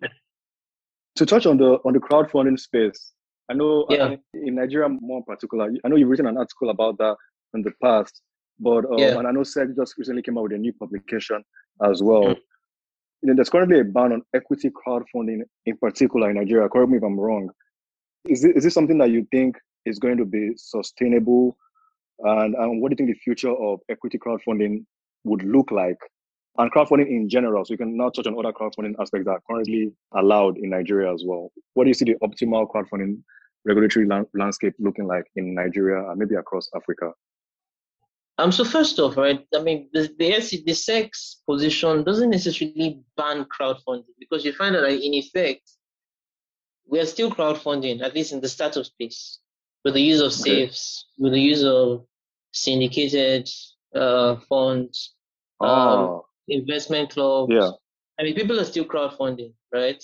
[1.17, 3.13] to touch on the on the crowdfunding space,
[3.51, 4.17] I know yeah.
[4.35, 7.17] in Nigeria more in particular, I know you've written an article about that
[7.55, 8.23] in the past,
[8.61, 9.19] but um, yeah.
[9.19, 11.43] and I know SEC just recently came out with a new publication
[11.83, 12.23] as well.
[12.23, 12.41] Mm-hmm.
[13.23, 16.69] You know, there's currently a ban on equity crowdfunding in particular in Nigeria.
[16.69, 17.51] Correct me if I'm wrong.
[18.29, 21.57] Is this, is this something that you think is going to be sustainable?
[22.21, 24.85] And, and what do you think the future of equity crowdfunding
[25.25, 25.99] would look like?
[26.59, 27.65] And crowdfunding in general.
[27.65, 31.13] So you can now touch on other crowdfunding aspects that are currently allowed in Nigeria
[31.13, 31.53] as well.
[31.75, 33.23] What do you see the optimal crowdfunding
[33.65, 37.13] regulatory landscape looking like in Nigeria and maybe across Africa?
[38.39, 40.33] Um, so first off, right, I mean, the, the,
[40.65, 45.71] the SEC's position doesn't necessarily ban crowdfunding because you find that like, in effect,
[46.87, 49.41] we are still crowdfunding, at least in the startup space,
[49.85, 50.67] with the use of okay.
[50.67, 52.05] safes, with the use of
[52.53, 53.49] syndicated
[53.95, 55.15] uh, funds,
[55.61, 56.27] um, oh.
[56.49, 57.53] Investment clubs.
[57.53, 57.71] Yeah.
[58.19, 60.03] I mean, people are still crowdfunding, right?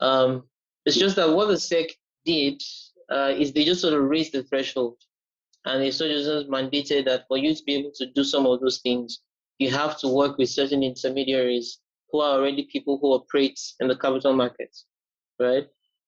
[0.00, 0.44] Um,
[0.86, 1.90] it's just that what the SEC
[2.24, 2.62] did
[3.10, 4.96] uh, is they just sort of raised the threshold
[5.64, 8.78] and the soldiers mandated that for you to be able to do some of those
[8.78, 9.20] things,
[9.58, 11.78] you have to work with certain intermediaries
[12.10, 14.86] who are already people who operate in the capital markets,
[15.38, 15.66] right?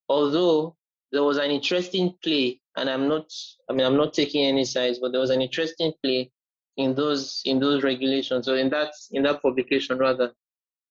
[0.08, 0.76] Although
[1.12, 3.30] there was an interesting play, and I'm not,
[3.70, 6.32] I mean, I'm not taking any sides, but there was an interesting play
[6.76, 10.32] in those in those regulations, or in that in that publication rather,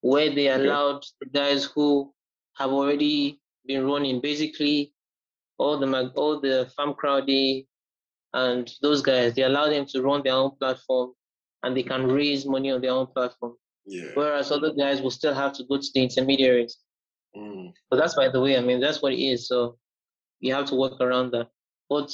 [0.01, 2.13] where they allowed the guys who
[2.57, 4.93] have already been running basically
[5.57, 7.65] all the all the Farmcrowdy
[8.33, 11.13] and those guys, they allow them to run their own platform
[11.63, 13.55] and they can raise money on their own platform.
[13.85, 14.09] Yeah.
[14.15, 16.77] Whereas other guys will still have to go to the intermediaries.
[17.35, 17.73] Mm.
[17.89, 19.47] But that's by the way, I mean, that's what it is.
[19.47, 19.77] So
[20.39, 21.47] you have to work around that.
[21.89, 22.11] But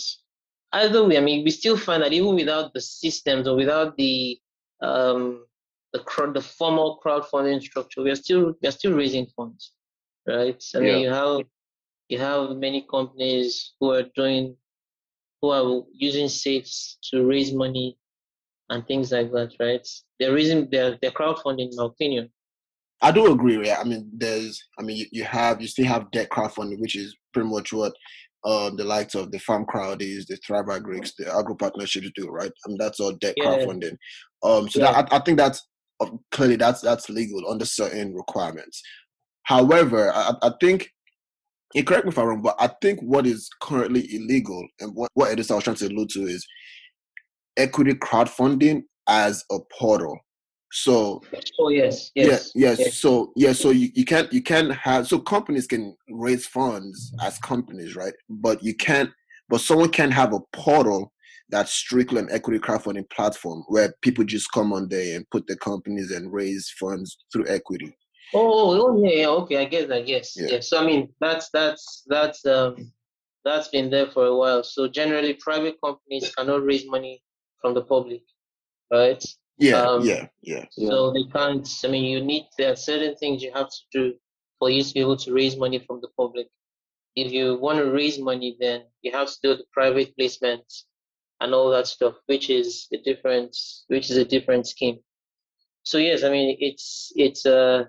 [0.74, 4.40] either way, I mean, we still find that even without the systems or without the
[4.82, 5.46] um,
[5.94, 9.74] the crowd, the formal crowdfunding structure, we are still we are still raising funds,
[10.28, 10.64] right?
[10.76, 11.42] I mean, you have
[12.10, 14.56] you have many companies who are doing
[15.42, 17.98] who are using safes to raise money
[18.70, 19.88] and things like that, right?
[20.20, 22.30] They're raising their they're crowdfunding, in my opinion.
[23.02, 23.80] I do agree, right?
[23.80, 27.16] I mean, there's, I mean, you, you have, you still have debt crowdfunding, which is
[27.34, 27.94] pretty much what
[28.46, 32.28] uh, the likes of the Farm Crowd is, the Thrive Agrics, the Agro Partnerships do,
[32.30, 32.52] right?
[32.66, 33.46] I mean, that's all debt yeah.
[33.46, 33.98] crowdfunding.
[34.44, 34.92] Um, so yeah.
[34.92, 35.68] that, I, I, think that's
[36.00, 38.82] uh, clearly that's that's legal under certain requirements.
[39.44, 40.90] However, I, I think
[41.76, 45.10] and correct me if I'm wrong, but I think what is currently illegal and what,
[45.14, 46.46] what it is I was trying to allude to is
[47.58, 50.18] equity crowdfunding as a portal.
[50.72, 51.22] So
[51.60, 52.52] Oh yes, yes.
[52.56, 52.80] Yeah, yes.
[52.80, 52.96] yes.
[52.96, 57.38] So yeah, so you, you can't you can't have so companies can raise funds as
[57.40, 58.14] companies, right?
[58.30, 59.12] But you can't
[59.50, 61.12] but someone can have a portal
[61.50, 65.58] that's strictly an equity crowdfunding platform where people just come on there and put their
[65.58, 67.98] companies and raise funds through equity.
[68.34, 70.36] Oh, oh yeah, yeah, okay, I guess I guess.
[70.36, 70.48] yeah.
[70.52, 70.70] yes.
[70.70, 72.92] So I mean, that's that's that's um
[73.44, 74.64] that's been there for a while.
[74.64, 77.24] So generally, private companies cannot raise money
[77.62, 78.22] from the public,
[78.92, 79.24] right?
[79.60, 80.66] Yeah, um, yeah, yeah.
[80.72, 81.68] So they can't.
[81.84, 84.14] I mean, you need there are certain things you have to do
[84.58, 86.48] for you to be able to raise money from the public.
[87.16, 90.84] If you want to raise money, then you have to do the private placements
[91.42, 93.56] and all that stuff, which is a different,
[93.88, 95.00] which is a different scheme.
[95.84, 97.86] So yes, I mean it's it's uh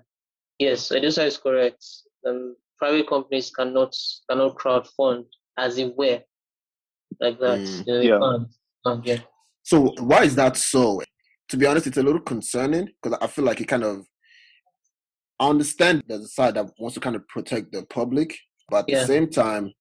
[0.61, 1.83] Yes, Edosa is correct.
[2.23, 3.95] Um, private companies cannot
[4.29, 5.25] cannot crowd fund
[5.57, 6.21] as it were
[7.19, 7.61] like that.
[7.61, 8.45] Mm, you know,
[8.85, 8.95] yeah.
[9.03, 9.19] yeah.
[9.63, 11.01] So why is that so?
[11.51, 14.05] To be honest, it's a little concerning because I feel like it kind of.
[15.39, 18.37] I understand there's a side that wants to kind of protect the public,
[18.69, 18.99] but at yeah.
[19.01, 19.73] the same time,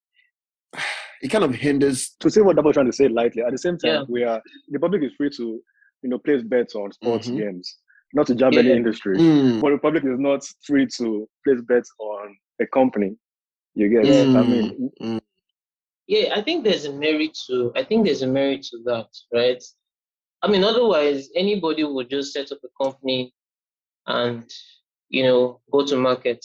[1.22, 2.16] it kind of hinders.
[2.20, 4.04] To say what Double trying to say lightly, at the same time, yeah.
[4.09, 5.61] we are the public is free to,
[6.02, 7.38] you know, place bets on sports mm-hmm.
[7.38, 7.76] games
[8.12, 8.61] not to jab yeah.
[8.61, 9.16] any industry.
[9.16, 9.61] Mm.
[9.61, 13.16] But the public is not free to place bets on a company.
[13.74, 14.38] You get yeah.
[14.38, 15.20] I mean mm.
[16.06, 19.62] Yeah, I think there's a merit to I think there's a merit to that, right?
[20.42, 23.35] I mean otherwise anybody would just set up a company
[24.07, 24.48] and
[25.09, 26.44] you know go to market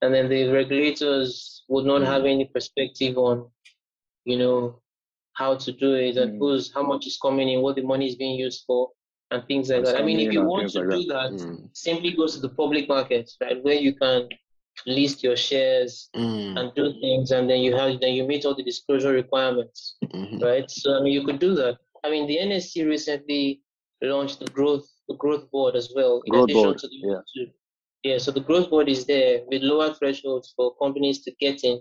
[0.00, 2.06] and then the regulators would not mm.
[2.06, 3.48] have any perspective on
[4.24, 4.82] you know
[5.34, 6.38] how to do it and mm.
[6.38, 8.90] who's how much is coming in, what the money is being used for
[9.30, 9.98] and things like that.
[9.98, 11.68] I mean, if you want to like do that, that mm.
[11.72, 14.28] simply go to the public market, right, where you can
[14.86, 16.58] list your shares mm.
[16.58, 20.38] and do things, and then you have then you meet all the disclosure requirements, mm-hmm.
[20.44, 20.70] right?
[20.70, 21.78] So I mean, you could do that.
[22.04, 23.62] I mean, the NSE recently
[24.02, 26.78] launched the growth the growth board as well, in growth addition board.
[26.78, 27.20] to the yeah.
[27.34, 27.50] Two.
[28.02, 28.18] yeah.
[28.18, 31.80] So the growth board is there with lower thresholds for companies to get in.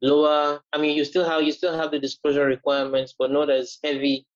[0.00, 3.78] Lower, I mean, you still have you still have the disclosure requirements, but not as
[3.84, 4.26] heavy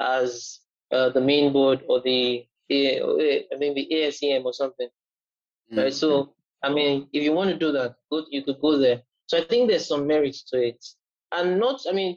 [0.00, 0.60] as
[0.92, 4.88] uh, the main board or the I think the ASEM or something.
[4.88, 5.78] Mm-hmm.
[5.78, 5.94] Right.
[5.94, 9.02] So I mean, if you want to do that, good, you could go there.
[9.26, 10.84] So I think there's some merit to it.
[11.32, 12.16] and not, I mean,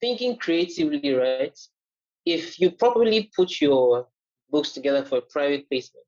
[0.00, 1.56] thinking creatively, right?
[2.36, 4.06] If you properly put your
[4.50, 6.06] books together for a private placement,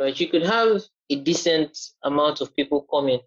[0.00, 0.70] right, you could have
[1.10, 1.72] a decent
[2.04, 3.20] amount of people coming,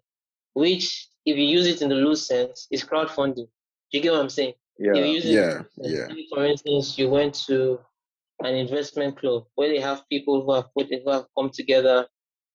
[0.54, 3.46] which, if you use it in the loose sense, is crowdfunding.
[3.90, 4.54] Do you get what I'm saying?
[4.78, 4.94] Yeah.
[5.36, 5.62] yeah.
[5.76, 6.08] Yeah.
[6.34, 7.78] For instance, you went to
[8.40, 12.06] an investment club where they have people who have put who have come together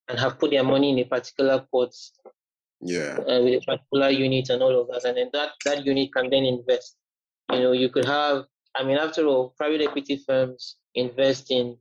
[0.08, 1.94] and have put their money in a particular pot
[2.82, 3.18] Yeah.
[3.30, 6.30] uh, with a particular unit and all of that, and then that that unit can
[6.30, 6.98] then invest.
[7.52, 8.46] You know, you could have.
[8.78, 11.78] I mean, after all, private equity firms invest in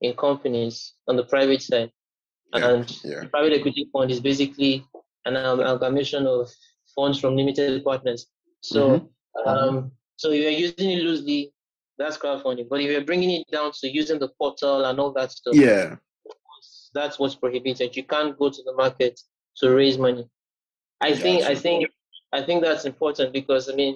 [0.00, 1.90] in companies on the private side,
[2.54, 2.68] Yeah.
[2.70, 3.24] and Yeah.
[3.34, 4.84] private equity fund is basically
[5.26, 6.50] an amalgamation of
[6.94, 8.26] funds from limited partners.
[8.60, 9.48] So, Mm-hmm.
[9.48, 11.52] um, so you're using it loosely.
[11.98, 12.68] That's crowdfunding.
[12.68, 15.96] But if you're bringing it down to using the portal and all that stuff, Yeah.
[16.94, 17.96] that's what's prohibited.
[17.96, 19.20] You can't go to the market
[19.58, 20.24] to raise money.
[21.00, 21.78] I think I think
[22.32, 23.94] I think that's important because I mean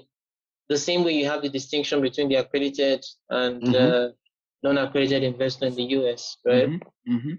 [0.68, 3.74] the same way you have the distinction between the accredited and Mhm.
[3.74, 4.12] uh,
[4.62, 6.68] non-accredited investor in the US, right?
[7.08, 7.34] Mm-hmm.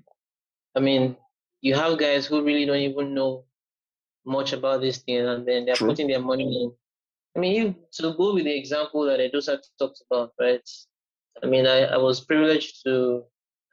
[0.76, 1.18] I mean,
[1.62, 3.46] you have guys who really don't even know
[4.26, 5.90] much about this thing, and then they're True.
[5.90, 6.72] putting their money in.
[7.36, 10.68] I mean, you, to go with the example that Edosa talked about, right?
[11.44, 13.24] I mean, I, I was privileged to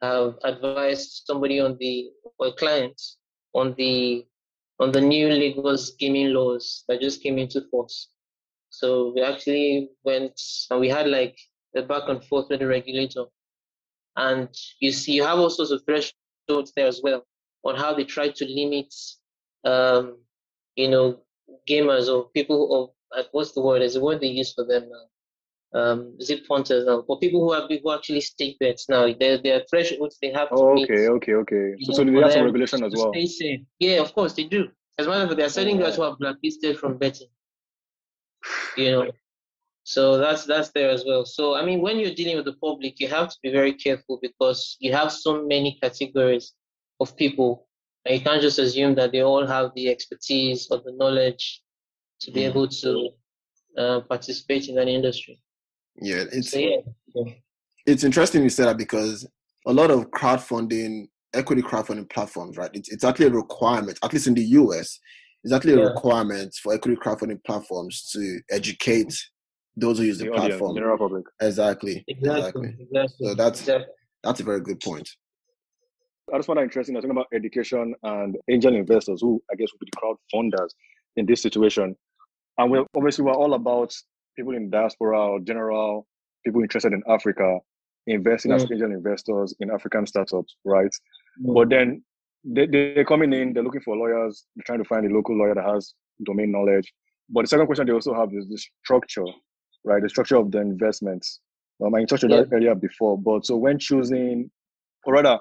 [0.02, 3.00] have advised somebody on the or a client
[3.54, 4.26] on the
[4.80, 8.08] on the new Lagos gaming laws that just came into force.
[8.78, 11.38] So we actually went and we had like
[11.76, 13.24] a back and forth with the regulator.
[14.16, 14.48] And
[14.80, 17.24] you see, you have all sorts of thresholds there as well
[17.64, 18.92] on how they try to limit,
[19.64, 20.18] um,
[20.76, 21.20] you know,
[21.68, 23.82] gamers or people of uh, what's the word?
[23.82, 25.80] Is the word they use for them now?
[25.80, 27.02] Um, it punters now?
[27.06, 30.48] For people who have who actually stake bets now, there there are thresholds they have
[30.48, 30.90] to Oh, meet.
[30.90, 31.74] okay, okay, okay.
[31.82, 33.12] So, know, so they have some regulation as well.
[33.12, 33.60] Stay safe.
[33.78, 34.68] Yeah, of course they do.
[34.98, 37.28] As a matter of fact, there are certain guys who are blacklisted from betting.
[38.76, 39.10] You know,
[39.84, 41.24] so that's that's there as well.
[41.24, 44.18] So I mean, when you're dealing with the public, you have to be very careful
[44.22, 46.52] because you have so many categories
[47.00, 47.68] of people,
[48.04, 51.62] and you can't just assume that they all have the expertise or the knowledge
[52.20, 52.48] to be Mm.
[52.50, 53.10] able to
[53.76, 55.40] uh, participate in an industry.
[56.00, 56.24] Yeah.
[56.32, 56.76] It's So yeah,
[57.14, 57.32] yeah.
[57.86, 59.26] it's interesting you said that because
[59.66, 62.70] a lot of crowdfunding, equity crowdfunding platforms, right?
[62.72, 64.98] It's, it's actually a requirement, at least in the US,
[65.44, 69.14] it's actually a requirement for equity crowdfunding platforms to educate
[69.76, 70.76] those who use the, The audience, platform.
[70.76, 71.24] general public.
[71.40, 72.04] Exactly.
[72.08, 72.76] exactly, Exactly.
[72.80, 73.26] exactly.
[73.28, 73.86] So that's exactly.
[74.22, 75.08] that's a very good point.
[76.32, 76.94] I just find that interesting.
[76.94, 80.16] I was talking about education and angel investors, who I guess would be the crowd
[80.34, 80.70] funders
[81.16, 81.94] in this situation.
[82.58, 83.92] And we're obviously we're all about
[84.36, 86.06] people in diaspora or general
[86.44, 87.58] people interested in Africa
[88.06, 88.72] investing as Mm.
[88.72, 90.94] angel investors in African startups, right?
[91.42, 91.54] Mm.
[91.54, 92.02] But then
[92.44, 95.54] they, they're coming in, they're looking for lawyers, they're trying to find a local lawyer
[95.54, 96.92] that has domain knowledge.
[97.30, 99.24] But the second question they also have is the structure,
[99.84, 100.02] right?
[100.02, 101.40] The structure of the investments.
[101.84, 104.50] Um, I touched on that earlier before, but so when choosing,
[105.04, 105.40] or rather,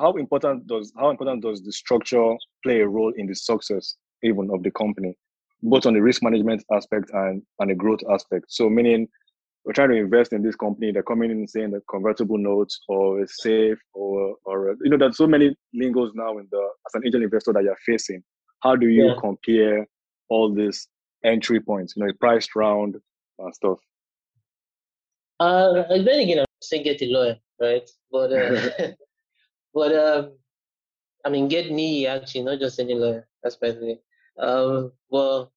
[0.00, 4.50] how important does how important does the structure play a role in the success even
[4.52, 5.16] of the company,
[5.62, 8.46] both on the risk management aspect and and the growth aspect?
[8.48, 9.06] So meaning
[9.64, 13.22] we're trying to invest in this company, they're coming in saying that convertible notes or
[13.22, 17.02] a safe or or you know there's so many lingos now in the as an
[17.06, 18.22] angel investor that you're facing.
[18.60, 19.14] How do you Yeah.
[19.20, 19.86] compare
[20.28, 20.88] all these
[21.24, 22.96] entry points, you know, a priced round
[23.38, 23.78] and stuff?
[25.40, 27.88] Uh, then again, I say get a lawyer, right?
[28.10, 28.70] But uh,
[29.74, 30.32] but um,
[31.24, 33.28] I mean, get me actually, not just any lawyer.
[33.42, 34.00] That's by the way.
[34.38, 35.51] Um, well,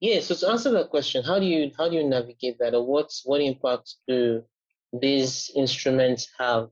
[0.00, 0.20] yeah.
[0.20, 3.22] So to answer that question, how do you how do you navigate that, or what's
[3.24, 4.42] what impact do
[4.92, 6.68] these instruments have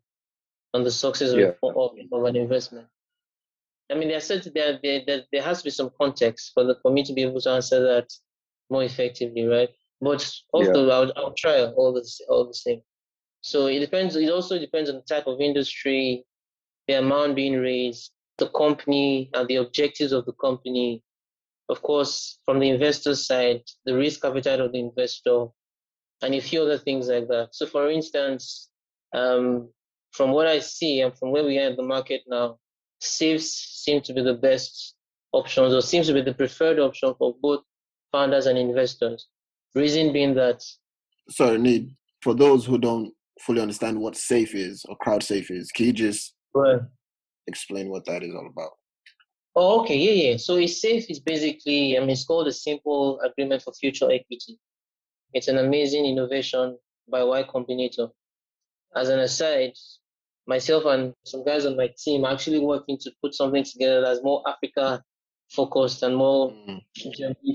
[0.73, 1.53] on the success of, Yeah.
[1.63, 2.87] of, of an investment?
[3.91, 6.77] I mean, there, said there, there, there, there has to be some context for the
[6.83, 8.13] for me to be able to answer that
[8.69, 9.69] more effectively, right?
[10.01, 12.83] But also, I'll, I'll try all this all the same.
[13.43, 14.17] So it depends.
[14.17, 16.25] It also depends on the type of industry,
[16.89, 21.03] the amount being raised, the company, and the objectives of the company.
[21.69, 25.47] Of course, from the investor side, the risk appetite of the investor,
[26.23, 27.49] and a few other things like that.
[27.53, 28.71] So, for instance,
[29.15, 29.69] um,
[30.13, 32.59] from what I see and from where we are in the market now,
[33.01, 33.53] safes
[33.85, 34.95] seem to be the best
[35.33, 37.63] options, or seems to be the preferred option for both
[38.13, 39.27] founders and investors.
[39.75, 40.63] Reason being that
[41.29, 45.71] Sorry, need for those who don't fully understand what safe is or crowd safe is,
[45.73, 46.87] can you just well,
[47.47, 48.71] explain what that is all about?
[49.59, 50.37] Oh, okay, yeah, yeah.
[50.37, 54.59] So a safe is basically, I mean, it's called a simple agreement for future equity.
[55.33, 56.77] It's an amazing innovation
[57.11, 58.11] by Y Combinator.
[58.95, 59.73] As an aside,
[60.47, 64.23] myself and some guys on my team are actually working to put something together that's
[64.23, 65.03] more Africa
[65.51, 66.83] focused and more Mm,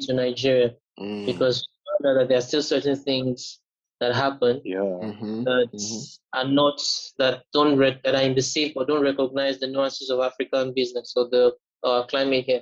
[0.08, 0.76] to Nigeria.
[1.00, 1.26] mm.
[1.26, 1.68] because
[2.02, 3.60] that there are still certain things
[4.00, 4.80] that happen yeah.
[4.80, 5.44] Mm-hmm.
[5.44, 6.40] that mm-hmm.
[6.40, 6.82] are not
[7.20, 10.74] that don't rec- that are in the safe or don't recognize the nuances of African
[10.74, 11.54] business or the
[11.84, 12.62] uh, climate here.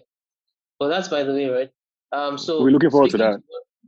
[0.80, 1.70] Well, that's by the way, right?
[2.12, 3.42] Um, so we're looking forward to that.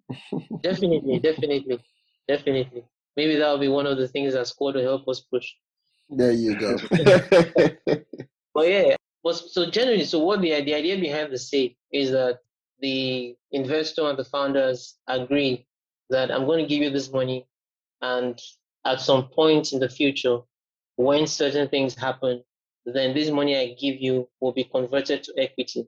[0.62, 1.80] definitely, definitely,
[2.28, 2.84] definitely.
[3.16, 5.48] Maybe that'll be one of the things that Squad will help us push.
[6.10, 6.78] There you go.
[8.54, 12.40] but yeah, but so generally, so what the the idea behind the safe is that
[12.82, 15.66] the investor and the founders agree
[16.10, 17.48] that I'm going to give you this money,
[18.02, 18.40] and
[18.86, 20.40] at some point in the future,
[20.98, 22.44] when certain things happen,
[22.86, 25.88] then this money I give you will be converted to equity.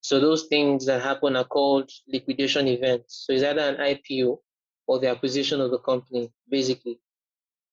[0.00, 3.24] So those things that happen are called liquidation events.
[3.26, 4.38] So it's either an IPO
[4.86, 7.00] or the acquisition of the company, basically.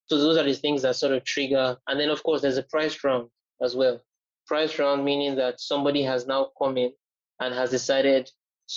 [0.07, 1.78] So those are the things that sort of trigger.
[1.88, 3.30] And then, of course, there's a price round
[3.61, 4.01] as well.
[4.47, 6.91] Price round meaning that somebody has now come in
[7.39, 8.32] and has decided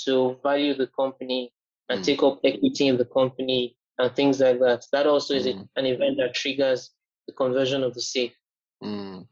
[0.04, 1.52] to value the company
[1.88, 2.04] and mm.
[2.04, 4.84] take up equity in the company and things like that.
[4.92, 5.66] That also is mm.
[5.76, 6.90] an event that triggers
[7.26, 8.34] the conversion of the safe.
[8.82, 9.26] Mm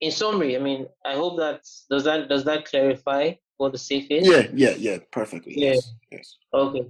[0.00, 4.06] in summary, I mean, I hope that does that does that clarify what the safe
[4.10, 4.26] is?
[4.26, 5.54] Yeah, yeah, yeah, perfectly.
[5.56, 5.74] Yeah.
[5.74, 5.92] Yes.
[6.10, 6.36] yes.
[6.54, 6.86] Okay.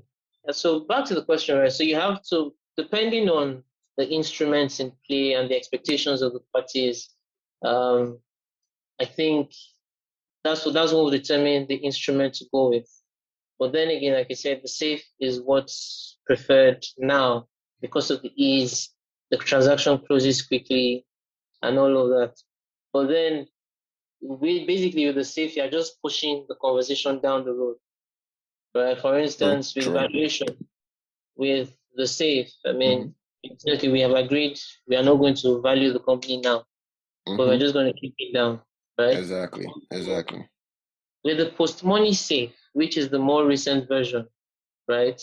[0.52, 1.72] So back to the question, right?
[1.72, 3.62] So you have to, depending on
[3.96, 7.10] the instruments in play and the expectations of the parties,
[7.62, 8.18] um,
[9.00, 9.52] I think
[10.44, 12.88] that's what that's what will determine the instrument to go with.
[13.58, 17.48] But then again, like I said, the safe is what's preferred now
[17.80, 18.90] because of the ease,
[19.30, 21.04] the transaction closes quickly,
[21.62, 22.40] and all of that.
[22.92, 23.46] But then
[24.22, 27.76] we basically with the safe, you're just pushing the conversation down the road.
[28.74, 29.00] Right?
[29.00, 30.48] For instance, with valuation,
[31.36, 33.14] with the safe, I mean,
[33.46, 33.92] mm-hmm.
[33.92, 37.36] we have agreed we are not going to value the company now, mm-hmm.
[37.36, 37.60] but we're mm-hmm.
[37.60, 38.60] just going to keep it down.
[38.98, 39.18] Right?
[39.18, 39.66] Exactly.
[39.90, 40.48] Exactly.
[41.24, 44.26] With the post money safe, which is the more recent version,
[44.88, 45.20] right?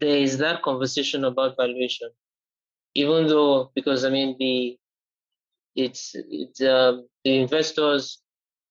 [0.00, 2.10] There is that conversation about valuation.
[2.94, 4.78] Even though, because I mean, the
[5.78, 8.20] it's, it's um, the investors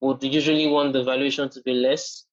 [0.02, 2.26] would usually want the valuation to be less,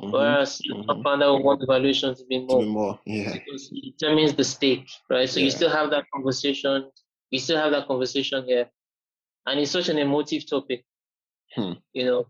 [0.00, 0.12] mm-hmm.
[0.12, 0.88] whereas mm-hmm.
[0.90, 2.60] a founder would want the valuation to be more.
[2.60, 3.32] To be more, yeah.
[3.32, 5.28] Because it determines the stake, right?
[5.28, 5.46] So yeah.
[5.46, 6.90] you still have that conversation.
[7.30, 8.70] You still have that conversation here,
[9.46, 10.84] and it's such an emotive topic,
[11.54, 11.72] hmm.
[11.92, 12.26] you know.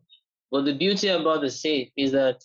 [0.50, 2.42] But the beauty about the safe is that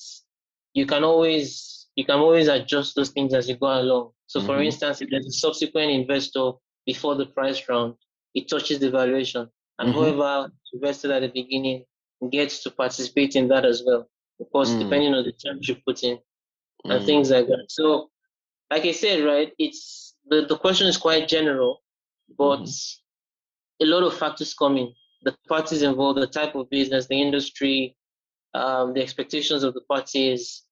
[0.74, 4.12] you can always you can always adjust those things as you go along.
[4.28, 4.48] So, mm-hmm.
[4.48, 6.52] for instance, if there's a subsequent investor
[6.86, 7.96] before the price round,
[8.38, 9.50] it touches the valuation.
[9.80, 10.00] And mm-hmm.
[10.00, 11.86] whoever invested at the beginning
[12.32, 14.08] gets to participate in that as well.
[14.40, 14.80] Of course, mm.
[14.80, 16.20] depending on the terms you put in
[16.84, 17.06] and mm.
[17.06, 17.66] things like that.
[17.70, 18.10] So,
[18.70, 21.82] like I said, right, it's the, the question is quite general,
[22.38, 22.96] but mm.
[23.82, 24.94] a lot of factors come in.
[25.24, 27.96] The parties involved, the type of business, the industry,
[28.54, 30.64] um, the expectations of the parties,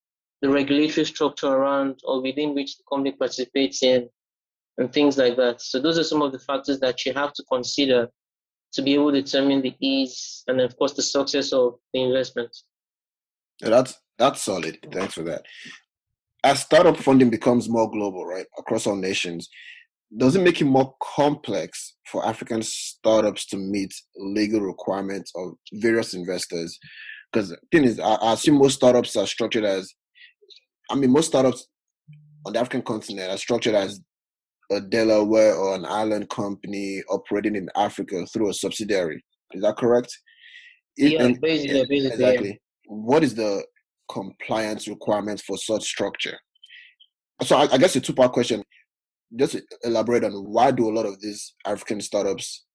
[0.41, 4.09] the regulatory structure around or within which the company participates in,
[4.78, 5.61] and things like that.
[5.61, 8.09] So those are some of the factors that you have to consider
[8.73, 12.55] to be able to determine the ease and of course the success of the investment.
[13.61, 14.78] That's that's solid.
[14.91, 15.43] Thanks for that.
[16.43, 19.49] As startup funding becomes more global, right, across all nations,
[20.15, 26.13] does it make it more complex for African startups to meet legal requirements of various
[26.13, 26.78] investors?
[27.32, 29.91] Because the thing is, I, I most startups are structured as,
[30.89, 31.67] I mean, most startups
[32.45, 33.99] on the African continent are structured as
[34.72, 39.24] a Delaware or an island company operating in Africa through a subsidiary.
[39.53, 40.18] Is that correct?
[40.97, 42.49] Yeah, and, basically, basically, exactly.
[42.49, 42.55] Yeah.
[42.88, 43.63] What is the
[44.09, 46.38] compliance requirements for such structure?
[47.43, 48.63] So I, I guess a two-part question.
[49.36, 52.66] Just elaborate on why do a lot of these African startups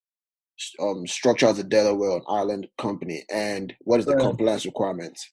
[0.79, 4.21] um, structure as a Delaware or island company, and what is the right.
[4.21, 5.31] compliance requirements?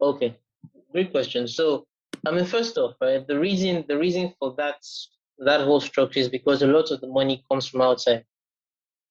[0.00, 0.36] Okay,
[0.92, 1.48] great question.
[1.48, 1.86] So,
[2.26, 4.76] I mean, first off, right, the reason the reason for that
[5.38, 8.24] that whole structure is because a lot of the money comes from outside,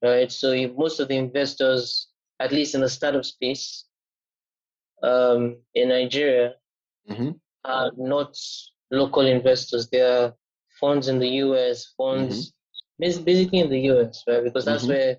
[0.03, 0.31] right?
[0.31, 2.07] So most of the investors,
[2.39, 3.85] at least in the startup space,
[5.03, 6.55] um, in Nigeria,
[7.09, 7.31] mm-hmm.
[7.63, 8.35] are not
[8.91, 9.89] local investors.
[9.89, 10.33] They are
[10.79, 12.51] funds in the US, funds
[13.01, 13.23] mm-hmm.
[13.23, 14.43] basically in the US, right?
[14.43, 14.93] Because that's mm-hmm.
[14.93, 15.17] where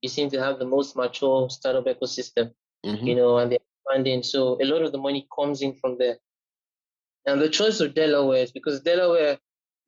[0.00, 2.52] you seem to have the most mature startup ecosystem,
[2.84, 3.06] mm-hmm.
[3.06, 3.58] you know, and they're
[3.90, 4.22] funding.
[4.22, 6.16] So a lot of the money comes in from there.
[7.26, 9.38] And the choice of Delaware is because Delaware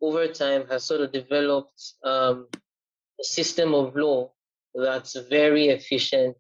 [0.01, 2.47] over time has sort of developed um,
[3.21, 4.31] a system of law
[4.75, 6.37] that's very efficient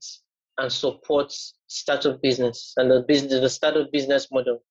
[0.58, 4.62] and supports startup business and the business, the startup business model.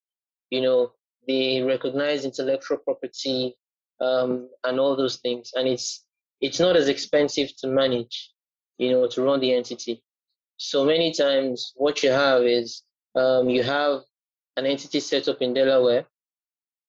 [0.49, 0.91] You know,
[1.27, 3.55] they recognize intellectual property
[3.99, 6.03] um, and all those things, and it's
[6.39, 8.31] it's not as expensive to manage,
[8.77, 10.03] you know, to run the entity.
[10.57, 12.83] So many times, what you have is
[13.15, 14.01] um, you have
[14.55, 16.05] an entity set up in Delaware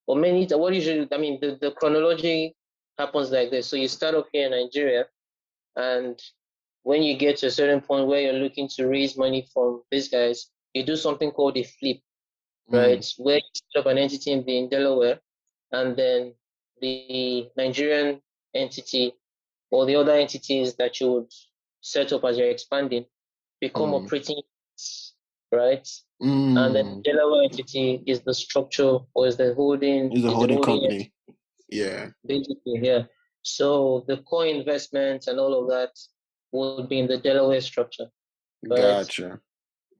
[0.09, 2.56] or many, what usually, I mean, the, the chronology
[2.98, 3.68] happens like this.
[3.68, 5.04] So you start off here in Nigeria,
[5.76, 6.18] and
[6.82, 10.09] when you get to a certain point where you're looking to raise money from these
[10.09, 11.98] guys, you do something called a flip,
[12.70, 13.00] right?
[13.00, 13.14] Mm.
[13.18, 15.20] Where you set up an entity in, in Delaware,
[15.72, 16.32] and then
[16.80, 18.22] the Nigerian
[18.54, 19.12] entity
[19.70, 21.32] or the other entities that you would
[21.82, 23.04] set up as you're expanding
[23.61, 24.02] become mm.
[24.02, 24.40] operating,
[25.53, 25.86] right?
[26.22, 26.59] Mm.
[26.59, 27.05] And then mm.
[27.05, 30.12] Delaware entity is the structure or is the holding.
[30.12, 30.94] Is the holding, holding company.
[30.94, 31.12] Entity.
[31.70, 32.09] Yeah.
[32.26, 33.03] Basically, yeah.
[33.42, 35.90] So the core investments and all of that
[36.53, 38.07] will be in the Delaware structure.
[38.66, 38.80] Right?
[38.80, 39.40] Gotcha.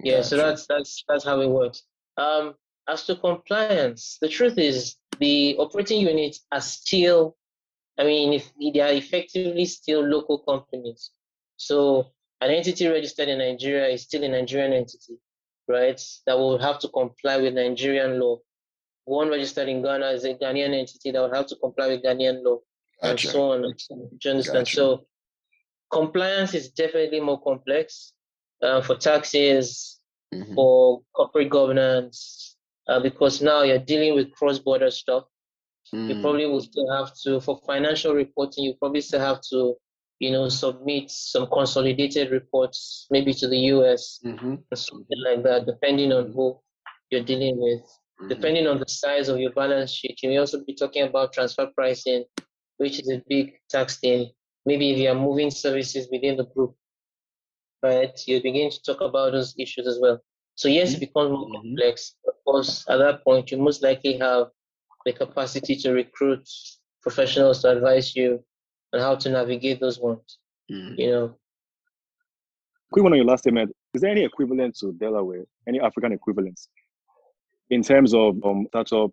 [0.03, 0.24] Yeah, gotcha.
[0.24, 1.82] so that's that's that's how it works.
[2.16, 2.55] Um,
[2.88, 7.36] as to compliance, the truth is the operating units are still,
[7.99, 11.11] I mean, if they are effectively still local companies.
[11.57, 15.18] So an entity registered in Nigeria is still a Nigerian entity,
[15.69, 16.01] right?
[16.27, 18.39] That will have to comply with Nigerian law.
[19.05, 22.45] One registered in Ghana is a Ghanaian entity that will have to comply with Ghanaian
[22.45, 22.59] law,
[23.03, 23.11] gotcha.
[23.11, 23.64] and so on.
[23.64, 24.01] And so on.
[24.01, 24.59] Do you understand?
[24.59, 24.77] Gotcha.
[24.77, 25.07] So
[25.91, 28.12] compliance is definitely more complex
[28.62, 29.99] uh, for taxes,
[30.35, 30.55] mm-hmm.
[30.55, 32.57] for corporate governance,
[32.89, 35.25] uh, because now you're dealing with cross-border stuff.
[35.95, 36.09] Mm.
[36.14, 39.75] You probably will still have to, for financial reporting, you probably still have to,
[40.19, 44.57] you know, submit some consolidated reports, maybe to the US, mm-hmm.
[44.71, 46.59] or something like that, depending on who
[47.11, 47.83] you're dealing with.
[47.83, 48.29] Mm-hmm.
[48.29, 51.66] Depending on the size of your balance sheet, you may also be talking about transfer
[51.66, 52.25] pricing,
[52.79, 54.31] which is a big tax thing.
[54.66, 56.75] Maybe if you are moving services within the group,
[57.83, 60.21] right, you begin to talk about those issues as well.
[60.57, 61.01] So yes, it mm-hmm.
[61.01, 61.55] becomes more mm-hmm.
[61.55, 62.14] complex.
[62.27, 64.49] Of course, at that point, you most likely have
[65.07, 66.49] the capacity to recruit
[67.03, 68.43] professionals to advise you
[68.93, 70.39] on how to navigate those ones.
[70.70, 70.99] Mm.
[70.99, 71.34] You know.
[72.93, 73.70] Quick one on your last statement.
[73.95, 75.45] Is there any equivalent to Delaware?
[75.66, 76.68] Any African equivalents
[77.70, 79.11] in terms of um, startup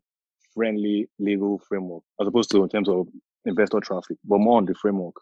[0.53, 3.07] friendly legal framework, as opposed to in terms of
[3.45, 5.15] investor traffic, but more on the framework?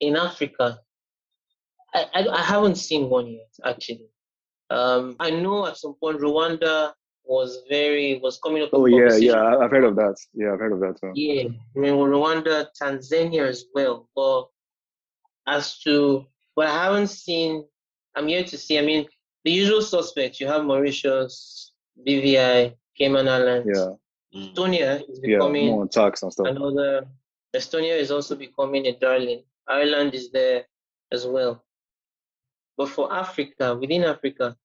[0.00, 0.80] In Africa,
[1.94, 4.08] I, I, I haven't seen one yet, actually.
[4.70, 6.92] Um, I know at some point Rwanda
[7.30, 8.70] was very was coming up.
[8.72, 10.16] Oh yeah, yeah, I've heard of that.
[10.34, 10.96] Yeah, I've heard of that.
[11.14, 11.44] Yeah,
[11.76, 14.08] I mean Rwanda, Tanzania as well.
[14.16, 14.48] But
[15.46, 17.64] as to what I haven't seen,
[18.16, 18.78] I'm yet to see.
[18.78, 19.06] I mean,
[19.44, 20.40] the usual suspects.
[20.40, 21.72] You have Mauritius,
[22.06, 23.70] BVI, Cayman Islands.
[23.72, 23.94] Yeah.
[24.34, 26.48] Estonia is becoming yeah, more tax and stuff.
[26.48, 27.06] Another
[27.54, 29.42] Estonia is also becoming a darling.
[29.68, 30.64] Ireland is there
[31.12, 31.62] as well.
[32.76, 34.56] But for Africa, within Africa,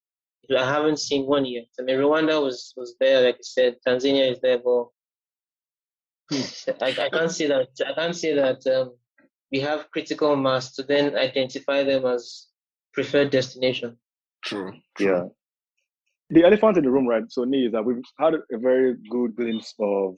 [0.51, 1.65] I haven't seen one yet.
[1.79, 3.75] I mean, Rwanda was was there, like I said.
[3.87, 4.87] Tanzania is there, but
[6.81, 7.69] I, I can't say that.
[7.85, 8.95] I can't say that um,
[9.51, 12.47] we have critical mass to then identify them as
[12.93, 13.97] preferred destination.
[14.43, 14.73] True.
[14.97, 15.07] true.
[15.07, 15.23] Yeah.
[16.31, 17.23] The elephant in the room, right?
[17.29, 20.15] So, Nii, is that we've had a very good glimpse of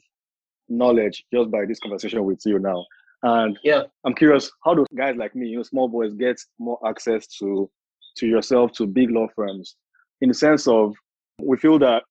[0.70, 2.86] knowledge just by this conversation with you now.
[3.24, 6.80] And yeah, I'm curious, how do guys like me, you know, small boys, get more
[6.88, 7.70] access to
[8.18, 9.76] to yourself to big law firms
[10.22, 10.96] in the sense of
[11.42, 12.04] we feel that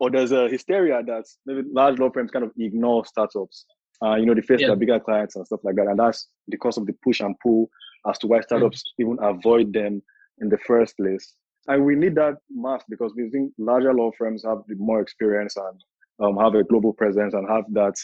[0.00, 3.66] or there's a hysteria that maybe large law firms kind of ignore startups.
[4.02, 4.68] Uh, you know, they face yeah.
[4.68, 5.86] their bigger clients and stuff like that.
[5.86, 7.68] And that's because of the push and pull
[8.08, 9.04] as to why startups mm.
[9.04, 10.02] even avoid them
[10.38, 11.34] in the first place.
[11.68, 15.54] And we need that mass because we think larger law firms have the more experience
[15.56, 15.80] and
[16.26, 17.94] um, have a global presence and have that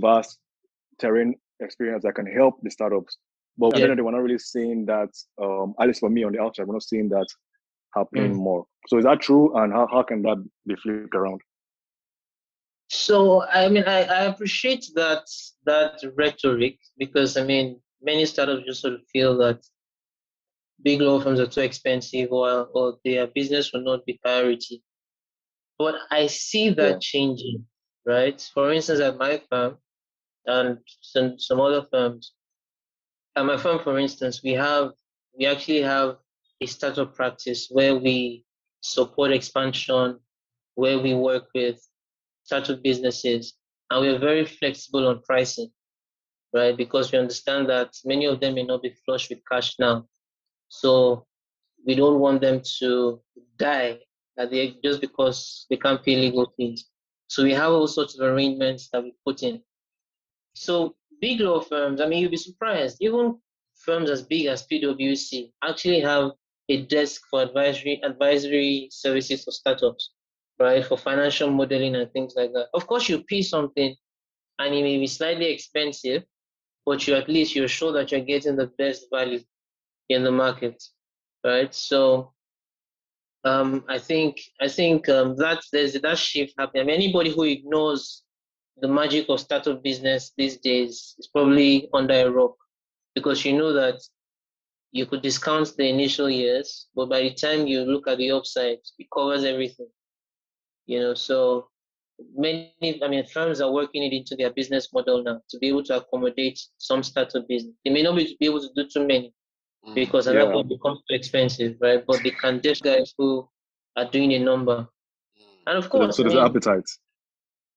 [0.00, 0.38] vast
[0.98, 3.18] terrain experience that can help the startups.
[3.58, 3.86] But yeah.
[3.88, 5.10] we're not really seeing that,
[5.42, 7.26] um, at least for me on the outside, we're not seeing that
[7.94, 8.36] happening mm.
[8.36, 8.66] more.
[8.88, 9.56] So is that true?
[9.56, 11.40] And how, how can that be flipped around?
[12.88, 15.24] So I mean I, I appreciate that
[15.66, 19.60] that rhetoric because I mean many startups just sort of feel that
[20.82, 24.82] big law firms are too expensive or or their business will not be priority.
[25.78, 26.98] But I see that yeah.
[27.00, 27.64] changing,
[28.04, 28.40] right?
[28.54, 29.78] For instance, at my firm
[30.46, 32.32] and some, some other firms,
[33.36, 34.92] at my firm, for instance, we have
[35.38, 36.16] we actually have
[36.60, 38.44] a startup practice where we
[38.80, 40.18] support expansion,
[40.74, 41.80] where we work with
[42.44, 43.54] startup businesses,
[43.90, 45.70] and we are very flexible on pricing,
[46.54, 46.76] right?
[46.76, 50.06] Because we understand that many of them may not be flush with cash now.
[50.68, 51.26] So
[51.86, 53.20] we don't want them to
[53.56, 53.98] die
[54.38, 56.86] at the just because they can't pay legal fees.
[57.28, 59.62] So we have all sorts of arrangements that we put in.
[60.54, 62.98] So big law firms, I mean, you'll be surprised.
[63.00, 63.38] Even
[63.76, 66.32] firms as big as PwC actually have
[66.68, 70.12] a desk for advisory advisory services for startups,
[70.58, 70.84] right?
[70.84, 72.68] For financial modeling and things like that.
[72.74, 73.94] Of course, you pay something,
[74.58, 76.24] and it may be slightly expensive,
[76.86, 79.40] but you at least you're sure that you're getting the best value
[80.08, 80.82] in the market,
[81.44, 81.74] right?
[81.74, 82.32] So
[83.44, 86.82] Um, I think I think um, that there's that shift happening.
[86.82, 88.24] I mean, anybody who ignores
[88.80, 92.56] the magic of startup business these days is probably under a rock
[93.14, 94.00] because you know that
[94.92, 98.78] you could discount the initial years, but by the time you look at the upside,
[98.98, 99.88] it covers everything.
[100.86, 101.68] You know, so
[102.34, 102.72] many,
[103.02, 105.98] I mean, firms are working it into their business model now to be able to
[105.98, 107.74] accommodate some startup business.
[107.84, 109.34] They may not be able to do too many
[109.86, 110.34] mm, because yeah.
[110.34, 112.02] that will become too expensive, right?
[112.06, 113.48] But they can just guys who
[113.96, 114.88] are doing a number.
[115.38, 115.66] Mm.
[115.66, 116.88] And of course, so there's I mean, appetite.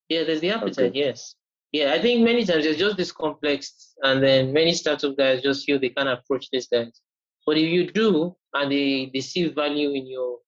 [0.08, 1.00] Yeah, there's the appetite, okay.
[1.00, 1.36] yes.
[1.72, 5.66] Yeah, I think many times it's just this complex, and then many startup guys just
[5.66, 7.02] feel they can't approach these guys.
[7.46, 10.40] But if you do, and they, they see value in your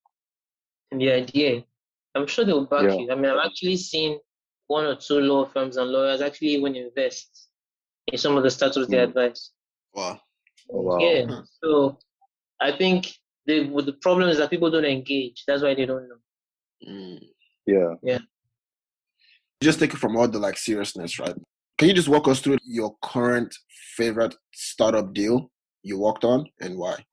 [0.92, 1.64] in the idea,
[2.14, 2.96] I'm sure they'll back yeah.
[2.96, 3.12] you.
[3.12, 4.20] I mean, I've actually seen
[4.68, 7.48] one or two law firms and lawyers actually even invest
[8.08, 8.90] in some of the startups mm.
[8.90, 9.52] they advise.
[9.94, 10.20] Wow.
[10.72, 10.98] Oh, wow.
[11.00, 11.26] Yeah.
[11.26, 11.42] Hmm.
[11.64, 12.00] So
[12.60, 13.14] I think
[13.46, 15.44] the the problem is that people don't engage.
[15.48, 16.20] That's why they don't know.
[16.88, 17.20] Mm.
[17.66, 17.94] Yeah.
[18.04, 18.20] Yeah
[19.64, 21.36] just take it from all the like seriousness, right?
[21.78, 23.56] Can you just walk us through your current
[23.98, 25.52] favorite startup deal
[25.82, 27.04] you worked on and why?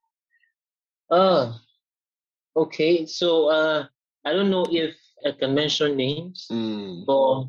[1.09, 1.53] Uh
[2.55, 3.05] okay.
[3.05, 3.85] So uh
[4.25, 4.95] I don't know if
[5.25, 7.05] I can mention names, mm.
[7.05, 7.47] but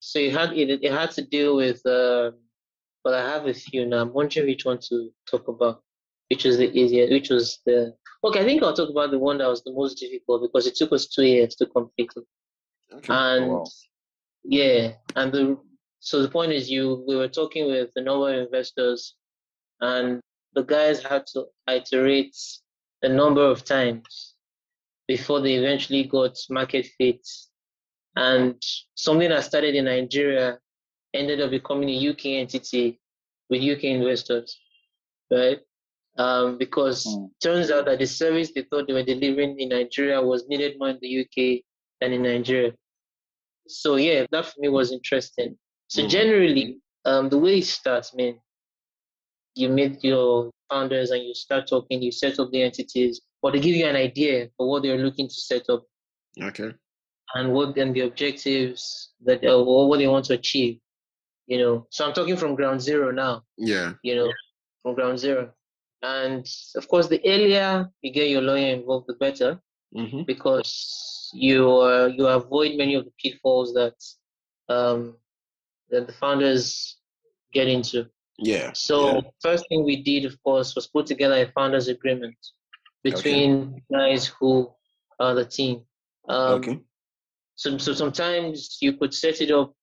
[0.00, 2.32] so it had it, it had to deal with uh
[3.02, 4.02] but I have a few now.
[4.02, 5.82] I'm wondering which one to talk about,
[6.28, 7.94] which was the easiest, which was the
[8.24, 10.76] okay, I think I'll talk about the one that was the most difficult because it
[10.76, 12.24] took us two years to complete it.
[12.92, 13.12] Okay.
[13.12, 13.64] And oh, wow.
[14.44, 15.58] Yeah, and the
[16.00, 19.14] so the point is, you we were talking with a number of investors,
[19.80, 20.20] and
[20.54, 22.36] the guys had to iterate
[23.02, 24.34] a number of times
[25.06, 27.26] before they eventually got market fit.
[28.16, 28.60] And
[28.94, 30.58] something that started in Nigeria
[31.14, 33.00] ended up becoming a UK entity
[33.48, 34.58] with UK investors,
[35.30, 35.58] right?
[36.16, 37.28] Um, because mm.
[37.42, 40.90] turns out that the service they thought they were delivering in Nigeria was needed more
[40.90, 41.62] in the UK
[42.00, 42.72] than in Nigeria.
[43.70, 45.56] So yeah, that for me was interesting.
[45.88, 46.08] So mm-hmm.
[46.08, 48.38] generally, um, the way it starts, man,
[49.54, 53.60] you meet your founders and you start talking, you set up the entities, or they
[53.60, 55.84] give you an idea for what they're looking to set up.
[56.40, 56.72] Okay.
[57.34, 60.78] And what and the objectives that uh, or what they want to achieve.
[61.46, 63.42] You know, so I'm talking from ground zero now.
[63.56, 63.94] Yeah.
[64.02, 64.32] You know,
[64.82, 65.52] from ground zero.
[66.02, 66.46] And
[66.76, 69.60] of course, the earlier you get your lawyer involved, the better,
[69.96, 70.22] mm-hmm.
[70.26, 73.94] because you uh, you avoid many of the pitfalls that
[74.68, 75.16] um,
[75.90, 76.98] that the founders
[77.52, 78.06] get into.
[78.38, 78.72] Yeah.
[78.74, 79.20] So yeah.
[79.40, 82.36] first thing we did, of course, was put together a founders agreement
[83.02, 83.82] between okay.
[83.92, 84.70] guys who
[85.18, 85.82] are the team.
[86.28, 86.80] Um, okay.
[87.56, 89.74] So so sometimes you could set it up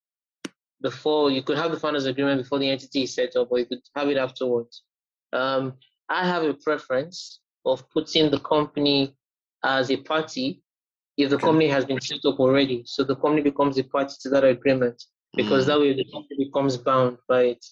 [0.82, 3.66] before you could have the founders agreement before the entity is set up, or you
[3.66, 4.84] could have it afterwards.
[5.34, 5.74] Um,
[6.10, 9.16] I have a preference of putting the company
[9.64, 10.64] as a party
[11.18, 11.46] if the okay.
[11.46, 12.84] company has been set up already.
[12.86, 15.04] So the company becomes a party to that agreement
[15.36, 15.68] because mm.
[15.68, 17.66] that way the company becomes bound by it.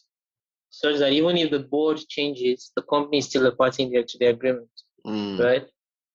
[0.72, 4.18] Such that even if the board changes, the company is still a party in to
[4.18, 4.70] the agreement,
[5.06, 5.42] mm.
[5.42, 5.66] right?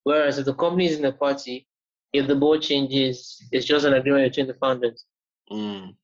[0.02, 1.66] Whereas if the company is in a party,
[2.12, 5.04] if the board changes, it's just an agreement between the founders.
[5.50, 5.94] Mm.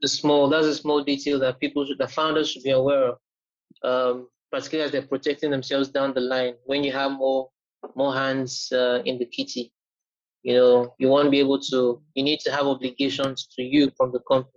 [0.00, 3.18] The small, that's a small detail that people, should, the founders should be aware of,
[3.84, 6.54] um, particularly as they're protecting themselves down the line.
[6.64, 7.50] When you have more,
[7.94, 9.72] more hands uh, in the kitty,
[10.42, 14.12] you know, you won't be able to, you need to have obligations to you from
[14.12, 14.52] the company.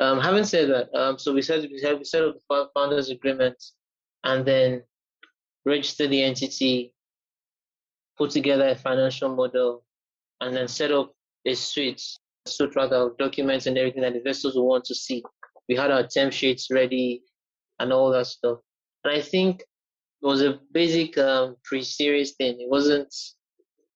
[0.00, 3.10] Um, having said that, um, so we said we said we set up the founders
[3.10, 3.62] agreement,
[4.24, 4.82] and then
[5.64, 6.92] register the entity,
[8.18, 9.84] put together a financial model,
[10.40, 11.12] and then set up
[11.46, 12.02] a suite,
[12.46, 15.22] suite rather of documents and everything that investors will want to see.
[15.68, 17.22] We had our term sheets ready
[17.78, 18.58] and all that stuff.
[19.04, 22.60] And I think it was a basic um, pre-series thing.
[22.60, 23.14] It wasn't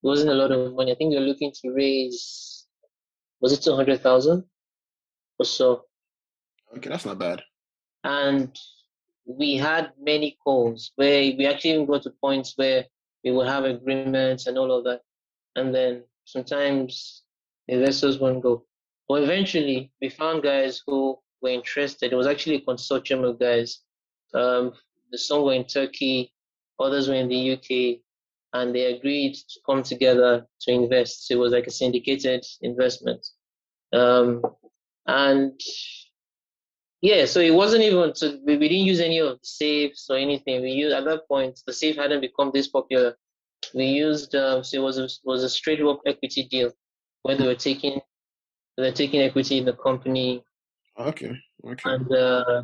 [0.06, 0.92] it wasn't a lot of money.
[0.92, 2.64] I think they're looking to raise,
[3.40, 4.44] was it 200,000
[5.40, 5.82] or so?
[6.76, 7.42] Okay, that's not bad.
[8.04, 8.56] And
[9.24, 12.84] we had many calls where we actually even got to points where
[13.24, 15.00] we would have agreements and all of that.
[15.56, 17.24] And then sometimes
[17.66, 18.64] investors won't go.
[19.08, 22.12] But eventually, we found guys who were interested.
[22.12, 23.80] It was actually a consortium of guys.
[24.32, 24.72] Um,
[25.14, 26.32] some were in Turkey,
[26.78, 28.05] others were in the UK,
[28.60, 31.30] and they agreed to come together to invest.
[31.30, 33.26] It was like a syndicated investment.
[33.92, 34.42] Um,
[35.06, 35.60] and
[37.02, 40.16] yeah, so it wasn't even, so we, we didn't use any of the safes or
[40.16, 40.62] anything.
[40.62, 43.16] We used, at that point, the safe hadn't become this popular.
[43.74, 46.72] We used, um, so it was a, was a straight up equity deal
[47.22, 48.00] where they were taking,
[48.76, 50.42] they were taking equity in the company.
[50.98, 51.32] Okay.
[51.64, 51.90] Okay.
[51.90, 52.62] And, uh,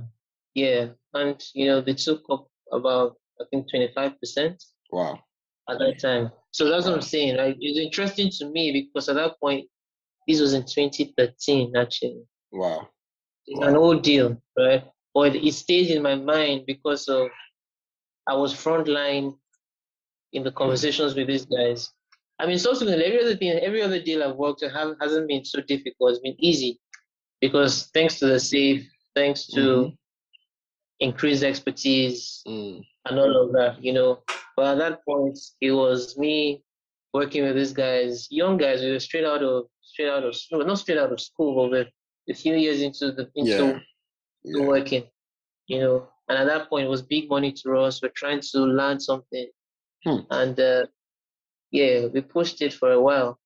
[0.54, 4.64] yeah, and, you know, they took up about, I think, 25%.
[4.90, 5.20] Wow
[5.68, 6.30] at that time.
[6.50, 7.38] So that's what I'm saying.
[7.38, 7.56] Right?
[7.58, 9.66] It's interesting to me because at that point,
[10.28, 12.22] this was in 2013 actually.
[12.52, 12.88] Wow.
[13.46, 13.68] It's wow.
[13.68, 14.84] an old deal, right?
[15.14, 17.28] But it stayed in my mind because of
[18.26, 19.36] I was frontline
[20.32, 21.90] in the conversations with these guys.
[22.38, 25.60] I mean, subsequently, every other thing, every other deal I've worked on hasn't been so
[25.60, 26.12] difficult.
[26.12, 26.80] It's been easy
[27.40, 29.94] because thanks to the safe, thanks to mm-hmm.
[31.02, 32.80] Increased expertise mm.
[33.06, 34.22] and all of that, you know.
[34.56, 36.62] But at that point, it was me
[37.12, 38.80] working with these guys, young guys.
[38.80, 41.88] We were straight out of straight out of school, not straight out of school, but
[42.30, 43.78] a few years into the into yeah.
[44.44, 44.66] Yeah.
[44.66, 45.04] working,
[45.66, 46.08] you know.
[46.28, 48.00] And at that point, it was big money to us.
[48.00, 49.48] We're trying to learn something,
[50.04, 50.20] hmm.
[50.30, 50.86] and uh,
[51.72, 53.38] yeah, we pushed it for a while.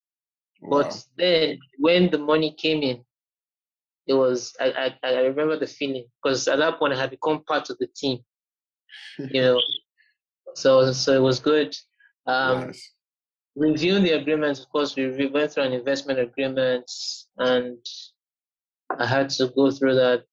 [0.60, 0.82] Wow.
[0.82, 3.02] But then, when the money came in,
[4.06, 7.42] it was I, I, I remember the feeling because at that point I had become
[7.44, 8.20] part of the team,
[9.18, 9.60] you know.
[10.54, 11.76] so so it was good.
[12.26, 12.92] Um, nice.
[13.56, 16.90] Reviewing the agreements, of course, we went through an investment agreement,
[17.38, 17.78] and
[18.98, 20.24] I had to go through that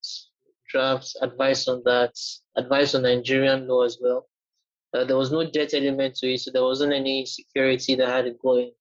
[0.68, 2.12] draft, advice on that,
[2.56, 4.28] advice on Nigerian law as well.
[4.92, 8.26] Uh, there was no debt element to it, so there wasn't any security that had
[8.26, 8.72] it going.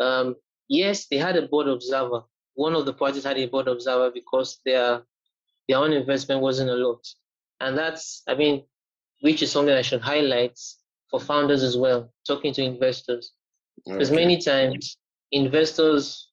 [0.00, 0.36] Um,
[0.68, 2.22] yes, they had a board observer,
[2.54, 5.02] one of the parties had a board observer because their
[5.68, 7.06] their own investment wasn't a lot.
[7.60, 8.64] And that's, I mean,
[9.20, 10.58] which is something I should highlight
[11.10, 13.32] for founders as well, talking to investors.
[13.86, 13.96] Okay.
[13.96, 14.98] Because many times
[15.30, 16.30] investors,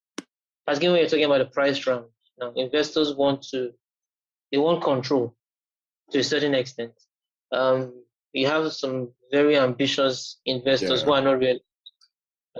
[0.67, 2.05] as given when you're talking about the price round,
[2.39, 3.71] now investors want to,
[4.51, 5.35] they want control
[6.11, 6.93] to a certain extent.
[7.51, 7.93] Um,
[8.33, 11.05] you have some very ambitious investors yeah.
[11.05, 11.59] who are not real.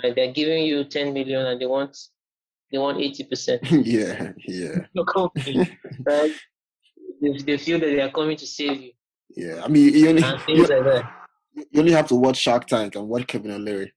[0.03, 1.97] Like they're giving you 10 million and they want
[2.72, 3.59] they want 80%.
[3.86, 4.86] yeah, yeah.
[4.93, 6.32] Your company, right?
[7.22, 8.91] They, they feel that they are coming to save you.
[9.36, 11.05] Yeah, I mean, you only, you, like
[11.72, 13.93] you only have to watch Shark Tank and watch Kevin and Lori.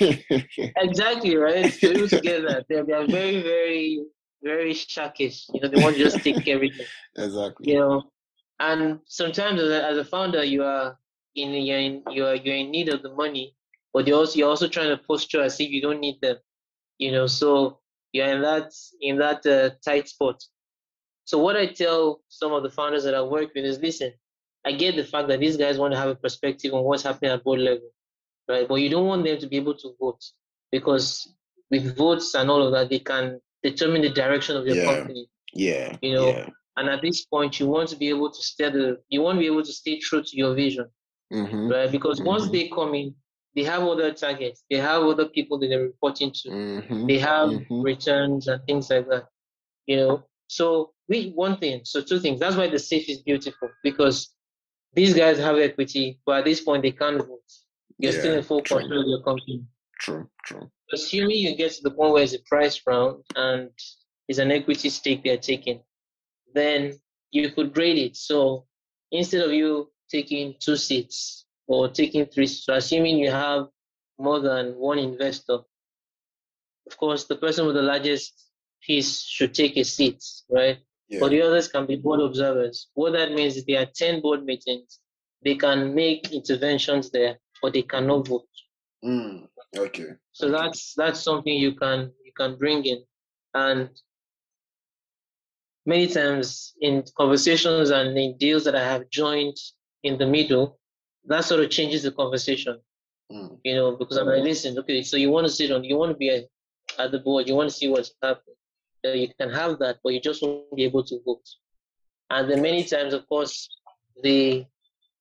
[0.00, 1.72] exactly, right?
[1.72, 2.66] So you get that.
[2.68, 4.04] They, they are very, very,
[4.42, 5.44] very sharkish.
[5.52, 6.86] You know, they want to just take everything.
[7.16, 7.72] Exactly.
[7.72, 8.02] You know,
[8.60, 10.98] and sometimes as a, as a founder, you are
[11.34, 13.54] in you're in you're you're in need of the money,
[13.92, 16.36] but you also you're also trying to posture as if you don't need them.
[16.98, 17.78] You know, so
[18.12, 20.42] you're in that in that uh, tight spot.
[21.24, 24.12] So what I tell some of the founders that I work with is, listen,
[24.64, 27.30] I get the fact that these guys want to have a perspective on what's happening
[27.30, 27.90] at board level,
[28.48, 28.66] right?
[28.66, 30.24] But you don't want them to be able to vote
[30.72, 31.32] because
[31.70, 34.84] with votes and all of that, they can determine the direction of your yeah.
[34.84, 35.28] company.
[35.52, 35.96] Yeah.
[36.00, 36.48] You know, yeah.
[36.76, 39.40] and at this point, you want to be able to stay the, you want to
[39.40, 40.86] be able to stay true to your vision,
[41.32, 41.68] mm-hmm.
[41.68, 41.90] right?
[41.90, 42.28] Because mm-hmm.
[42.28, 43.14] once they come in,
[43.58, 47.48] they have other targets, they have other people that they're reporting to, mm-hmm, they have
[47.48, 47.82] mm-hmm.
[47.82, 49.24] returns and things like that.
[49.86, 52.38] You know, so we one thing, so two things.
[52.38, 54.32] That's why the safe is beautiful because
[54.94, 57.50] these guys have equity, but at this point they can't vote.
[57.98, 58.78] You're yeah, still in full true.
[58.78, 59.64] control of your company.
[59.98, 60.70] True, true.
[60.92, 63.70] Assuming you get to the point where it's a price round and
[64.28, 65.80] it's an equity stake they're taking,
[66.54, 66.92] then
[67.32, 68.14] you could grade it.
[68.14, 68.66] So
[69.10, 72.46] instead of you taking two seats or taking three.
[72.46, 73.66] So assuming you have
[74.18, 75.58] more than one investor,
[76.86, 78.32] of course, the person with the largest
[78.82, 80.78] piece should take a seat, right?
[81.08, 81.20] Yeah.
[81.20, 82.88] But the others can be board observers.
[82.94, 84.98] What that means is they attend board meetings.
[85.44, 88.48] They can make interventions there, but they cannot vote.
[89.04, 89.46] Mm,
[89.76, 90.08] okay.
[90.32, 90.56] So okay.
[90.56, 93.04] that's that's something you can you can bring in.
[93.54, 93.90] And
[95.86, 99.56] many times in conversations and in deals that I have joined
[100.02, 100.78] in the middle,
[101.28, 102.78] that sort of changes the conversation.
[103.30, 103.58] Mm.
[103.64, 106.12] You know, because I'm like, listen, okay, so you want to sit on, you want
[106.12, 106.44] to be at,
[106.98, 108.54] at the board, you want to see what's happening.
[109.04, 111.46] You can have that, but you just won't be able to vote.
[112.30, 113.68] And then many times, of course,
[114.22, 114.66] the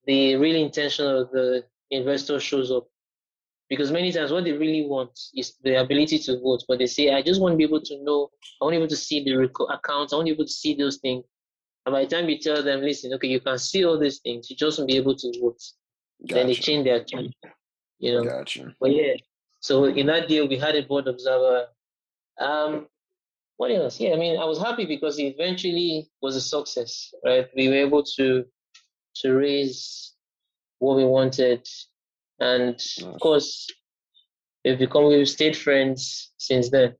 [0.05, 2.88] the real intention of the investor shows up.
[3.70, 7.14] Because many times what they really want is the ability to vote, but they say,
[7.14, 8.30] I just want to be able to know,
[8.62, 9.34] I want to be able to see the
[9.70, 11.26] accounts, I want to be able to see those things.
[11.86, 14.49] And by the time you tell them, listen, okay, you can see all these things,
[14.49, 15.62] you just won't be able to vote.
[16.22, 16.34] Gotcha.
[16.34, 17.34] Then they change their tune.
[17.99, 18.24] You know.
[18.24, 18.74] Gotcha.
[18.80, 19.13] But yeah.
[19.59, 21.68] So in that deal we had a board observer.
[22.39, 22.88] Um
[23.57, 23.99] what else?
[23.99, 27.47] Yeah, I mean I was happy because it eventually was a success, right?
[27.55, 28.45] We were able to
[29.18, 30.13] to raise
[30.80, 31.68] what we wanted.
[32.39, 33.01] And nice.
[33.01, 33.68] of course
[34.63, 36.95] we've become we've stayed friends since then.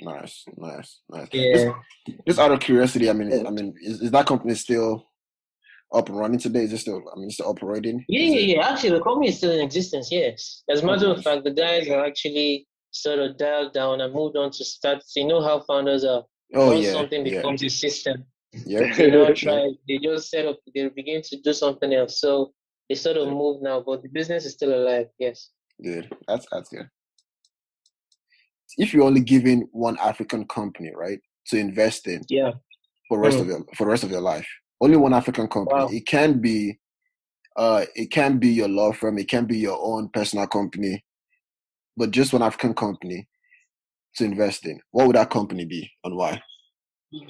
[0.00, 1.28] Nice, nice, nice.
[1.32, 1.72] Yeah.
[2.06, 5.08] Just, just out of curiosity, I mean, I mean, is, is that company still
[5.92, 6.64] up and running today?
[6.64, 8.04] Is it still, I mean, still operating?
[8.08, 8.68] Yeah, yeah, yeah.
[8.68, 10.62] Actually, the company is still in existence, yes.
[10.70, 14.36] As a matter of fact, the guys are actually sort of dialed down and moved
[14.36, 15.02] on to start.
[15.06, 16.24] So you know how founders are.
[16.54, 16.92] Oh, Once yeah.
[16.92, 17.66] something becomes yeah.
[17.66, 18.24] a system.
[18.64, 18.94] Yeah.
[18.96, 22.20] They don't try, they just set up, they begin to do something else.
[22.20, 22.52] So
[22.88, 25.50] they sort of move now, but the business is still alive, yes.
[25.82, 26.08] Good.
[26.28, 26.88] That's that's good.
[28.78, 32.52] if you're only giving one African company, right, to invest in, yeah,
[33.08, 33.40] for the rest Mm.
[33.42, 34.48] of your for the rest of your life,
[34.80, 35.74] only one African company.
[35.80, 35.88] Wow.
[35.90, 36.78] It can be,
[37.56, 41.04] uh, it can be your law firm, it can be your own personal company,
[41.96, 43.26] but just one African company
[44.16, 44.80] to invest in.
[44.90, 46.42] What would that company be and why?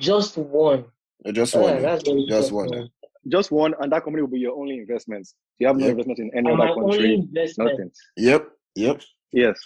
[0.00, 0.84] just one.
[1.24, 1.82] Uh, Just Yeah, one.
[1.82, 2.80] that's very Just interesting.
[2.80, 2.90] one.
[3.28, 5.34] Just one, and that company will be your only investments.
[5.58, 5.90] You have no Yep.
[5.92, 7.14] investment in any And other only country.
[7.14, 7.70] investment.
[7.70, 7.90] Nothing.
[8.16, 8.50] Yep.
[8.76, 9.02] Yep.
[9.32, 9.58] Yes.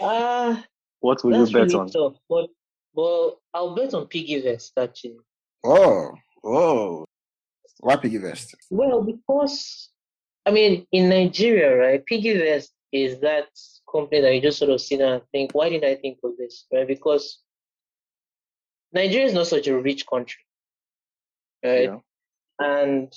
[0.00, 0.64] Ah,
[1.00, 1.88] What will you bet really on?
[1.88, 2.14] tough.
[2.28, 2.48] But
[2.94, 5.18] but I'll bet on PiggyVest actually.
[5.64, 6.10] Oh.
[6.44, 7.04] Oh.
[7.80, 8.54] Why PiggyVest?
[8.70, 9.88] Well, because
[10.46, 13.46] I mean, in Nigeria, right, PiggyVest is that
[13.90, 16.32] company that you just sort of sit down and think, why did I think of
[16.36, 16.66] this?
[16.72, 16.86] Right?
[16.86, 17.38] Because
[18.92, 20.42] Nigeria is not such a rich country.
[21.64, 21.84] Right?
[21.84, 21.98] Yeah.
[22.58, 23.12] And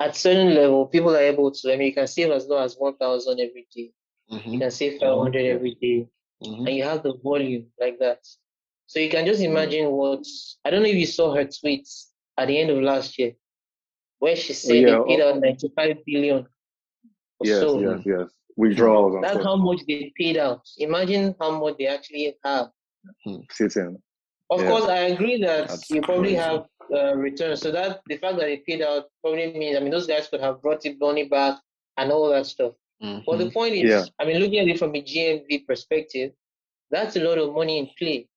[0.00, 2.76] at certain level, people are able to, I mean, you can save as low as
[2.76, 3.92] 1,000 every day.
[4.28, 4.58] You Mm-hmm.
[4.58, 5.52] can save 500 Yeah.
[5.52, 6.08] every day.
[6.42, 6.66] Mm-hmm.
[6.66, 8.18] and you have the volume like that.
[8.86, 9.46] So you can just Mm.
[9.46, 10.24] imagine what
[10.64, 12.06] I don't know if you saw her tweets
[12.38, 13.32] at the end of last year,
[14.18, 16.38] where she said yeah, they paid oh, out 95 billion
[17.38, 17.80] or Yes, so.
[17.80, 18.28] yes, yes.
[18.56, 20.62] Withdrawals That's how much they paid out.
[20.78, 22.70] Imagine how much they actually have.
[23.50, 24.00] Sitting.
[24.48, 24.68] Of Yeah.
[24.70, 26.36] course, I agree that That's you probably crazy.
[26.48, 27.60] have uh, returns.
[27.60, 30.40] So that the fact that they paid out probably means I mean those guys could
[30.40, 31.58] have brought it money back
[31.98, 32.72] and all that stuff.
[33.26, 33.88] But the point is, Mm-hmm.
[33.90, 34.04] Yeah.
[34.20, 36.32] I mean, looking at it from a GMV perspective,
[36.90, 38.28] that's a lot of money in play,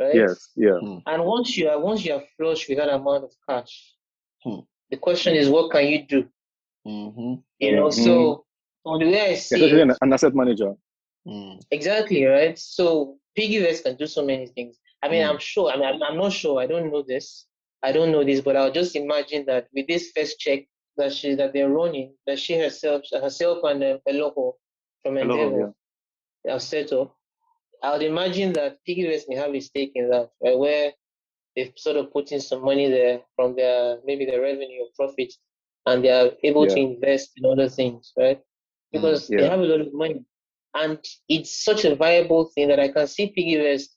[0.00, 0.14] right?
[0.14, 0.78] Yes, yeah.
[1.06, 3.94] And once you are once you are flush with that amount of cash,
[4.44, 4.60] Hmm.
[4.90, 6.20] the question is, what can you do?
[6.86, 7.34] Mm-hmm.
[7.58, 8.04] You know, Mhm.
[8.04, 8.44] so
[8.86, 10.74] on the way I see Especially it, an, an asset manager.
[11.28, 11.60] Mm.
[11.70, 12.58] exactly right.
[12.58, 14.78] So PiggyVest can do so many things.
[15.02, 15.30] I mean, Hmm.
[15.30, 15.70] I'm sure.
[15.70, 16.60] I mean, I'm, I'm not sure.
[16.60, 17.46] I don't know this.
[17.82, 21.52] I don't know this, but I'll just imagine that with this FirstCheck that she that
[21.52, 24.54] they're running, that she herself herself and uh, Eloho
[25.02, 25.74] from Eloho, Endeavor
[26.48, 27.14] have set up.
[27.82, 30.92] I would imagine that PiggyVest may have a stake in that, right, where
[31.56, 35.32] they've sort of put in some money there from their maybe their revenue or profit,
[35.86, 38.40] and they are able to invest in other things, right?
[38.92, 39.50] Because they yeah.
[39.50, 40.24] have a lot of money,
[40.74, 43.88] and it's such a viable thing that I can see PiggyVest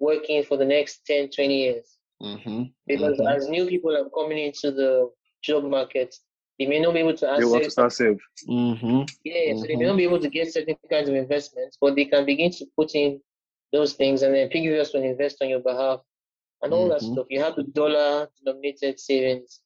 [0.00, 1.98] working for the next 10, 20 years.
[2.22, 2.64] Mm-hmm.
[2.86, 3.36] Because Mhm.
[3.36, 5.10] as new people are coming into the
[5.42, 6.14] job market,
[6.62, 7.38] they may not be able to access.
[7.40, 8.18] They want to access start save.
[8.48, 9.02] Mm-hmm.
[9.24, 12.04] yeah, so they may not be able to get certain kinds of investments, but they
[12.04, 13.20] can begin to put in
[13.72, 16.00] those things and then PiggyVest will invest on your behalf
[16.62, 17.12] and all that Mhm.
[17.12, 17.26] stuff.
[17.30, 19.60] You have the dollar denominated savings.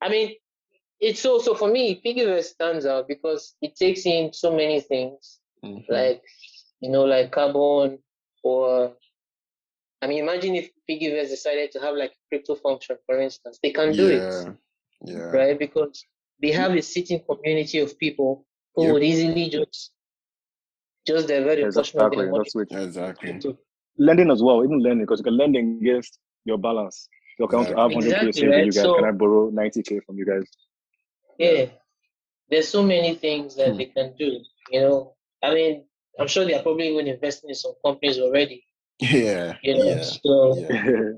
[0.00, 0.34] I mean,
[1.00, 5.92] it's also for me, PiggyVest stands out because it takes in so many things, Mm-hmm.
[5.92, 6.22] like
[6.80, 7.98] you know, like carbon
[8.44, 8.96] or
[10.00, 13.72] I mean, imagine if PiggyVest decided to have like a crypto function, for instance, they
[13.72, 14.52] can do it yeah.
[15.04, 15.30] Yeah.
[15.38, 15.58] right?
[15.58, 16.04] Because
[16.40, 18.92] they have a sitting community of people who Yep.
[18.92, 19.92] would easily just
[21.06, 22.24] just divert portion Exactly.
[22.24, 22.72] their money That's.
[22.86, 23.56] Exactly.
[23.98, 27.08] Lending as well, even lending, because you can lend against your balance.
[27.68, 28.66] I to have 100k Exactly, saved right?
[28.66, 28.82] you guys.
[28.82, 30.44] So- Can I borrow 90k from you guys?
[31.38, 31.66] yeah.
[32.50, 33.78] There's so many things that Hmm.
[33.78, 34.40] they can do.
[34.70, 35.84] You know, I mean,
[36.18, 38.64] I'm sure they are probably even investing in some companies already.
[39.00, 39.56] Yeah.
[39.62, 40.02] You know, Yeah.
[40.02, 41.12] so Yeah.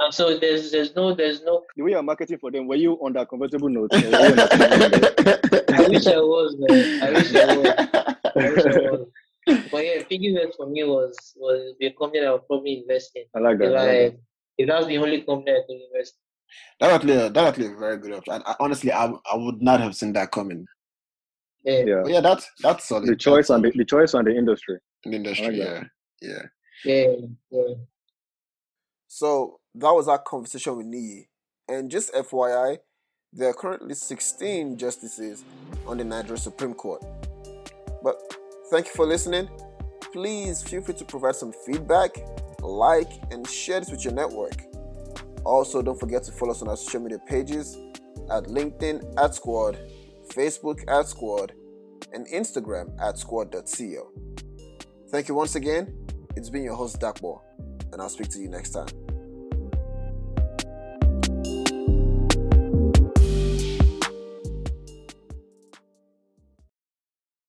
[0.00, 1.64] The and so there's there's no there's no.
[1.76, 3.92] the way you're marketing for them, were you on that convertible note?
[3.92, 5.70] Or were you on that convertible note?
[5.72, 7.02] I wish I was, man.
[7.02, 7.66] I wish I was.
[8.36, 9.06] I wish I was.
[9.70, 13.24] But yeah, PiggyVest for me was was the company that I would probably invest in.
[13.34, 13.72] I like that.
[13.72, 14.20] If I like
[14.58, 16.14] if that was the only company I could invest.
[16.14, 16.88] in.
[16.88, 18.34] Definitely, definitely a very good option.
[18.34, 20.66] And I, honestly, I, I would not have seen that coming.
[21.64, 21.84] Yeah.
[21.86, 22.00] Yeah.
[22.02, 23.06] But yeah, that's that's solid.
[23.08, 24.78] The choice That's and the, the choice and the industry.
[25.04, 25.46] the industry.
[25.46, 25.82] like yeah,
[26.22, 26.42] yeah.
[26.84, 27.12] Yeah,
[27.50, 27.74] yeah.
[29.08, 31.26] So that was our conversation with Niyi.
[31.68, 32.78] And just FYI,
[33.32, 35.44] there are currently 16 justices
[35.86, 37.02] on the Nigeria Supreme Court.
[38.02, 38.20] But
[38.70, 39.48] thank you for listening.
[40.12, 42.10] Please feel free to provide some feedback,
[42.60, 44.60] like, and share this with your network.
[45.44, 47.76] Also, don't forget to follow us on our social media pages
[48.30, 49.78] at LinkedIn at Squad,
[50.28, 51.52] Facebook at Squad,
[52.12, 54.10] and Instagram at Squad.co.
[55.10, 55.96] Thank you once again.
[56.36, 57.40] It's been your host, Dakbo,
[57.92, 59.09] and I'll speak to you next time.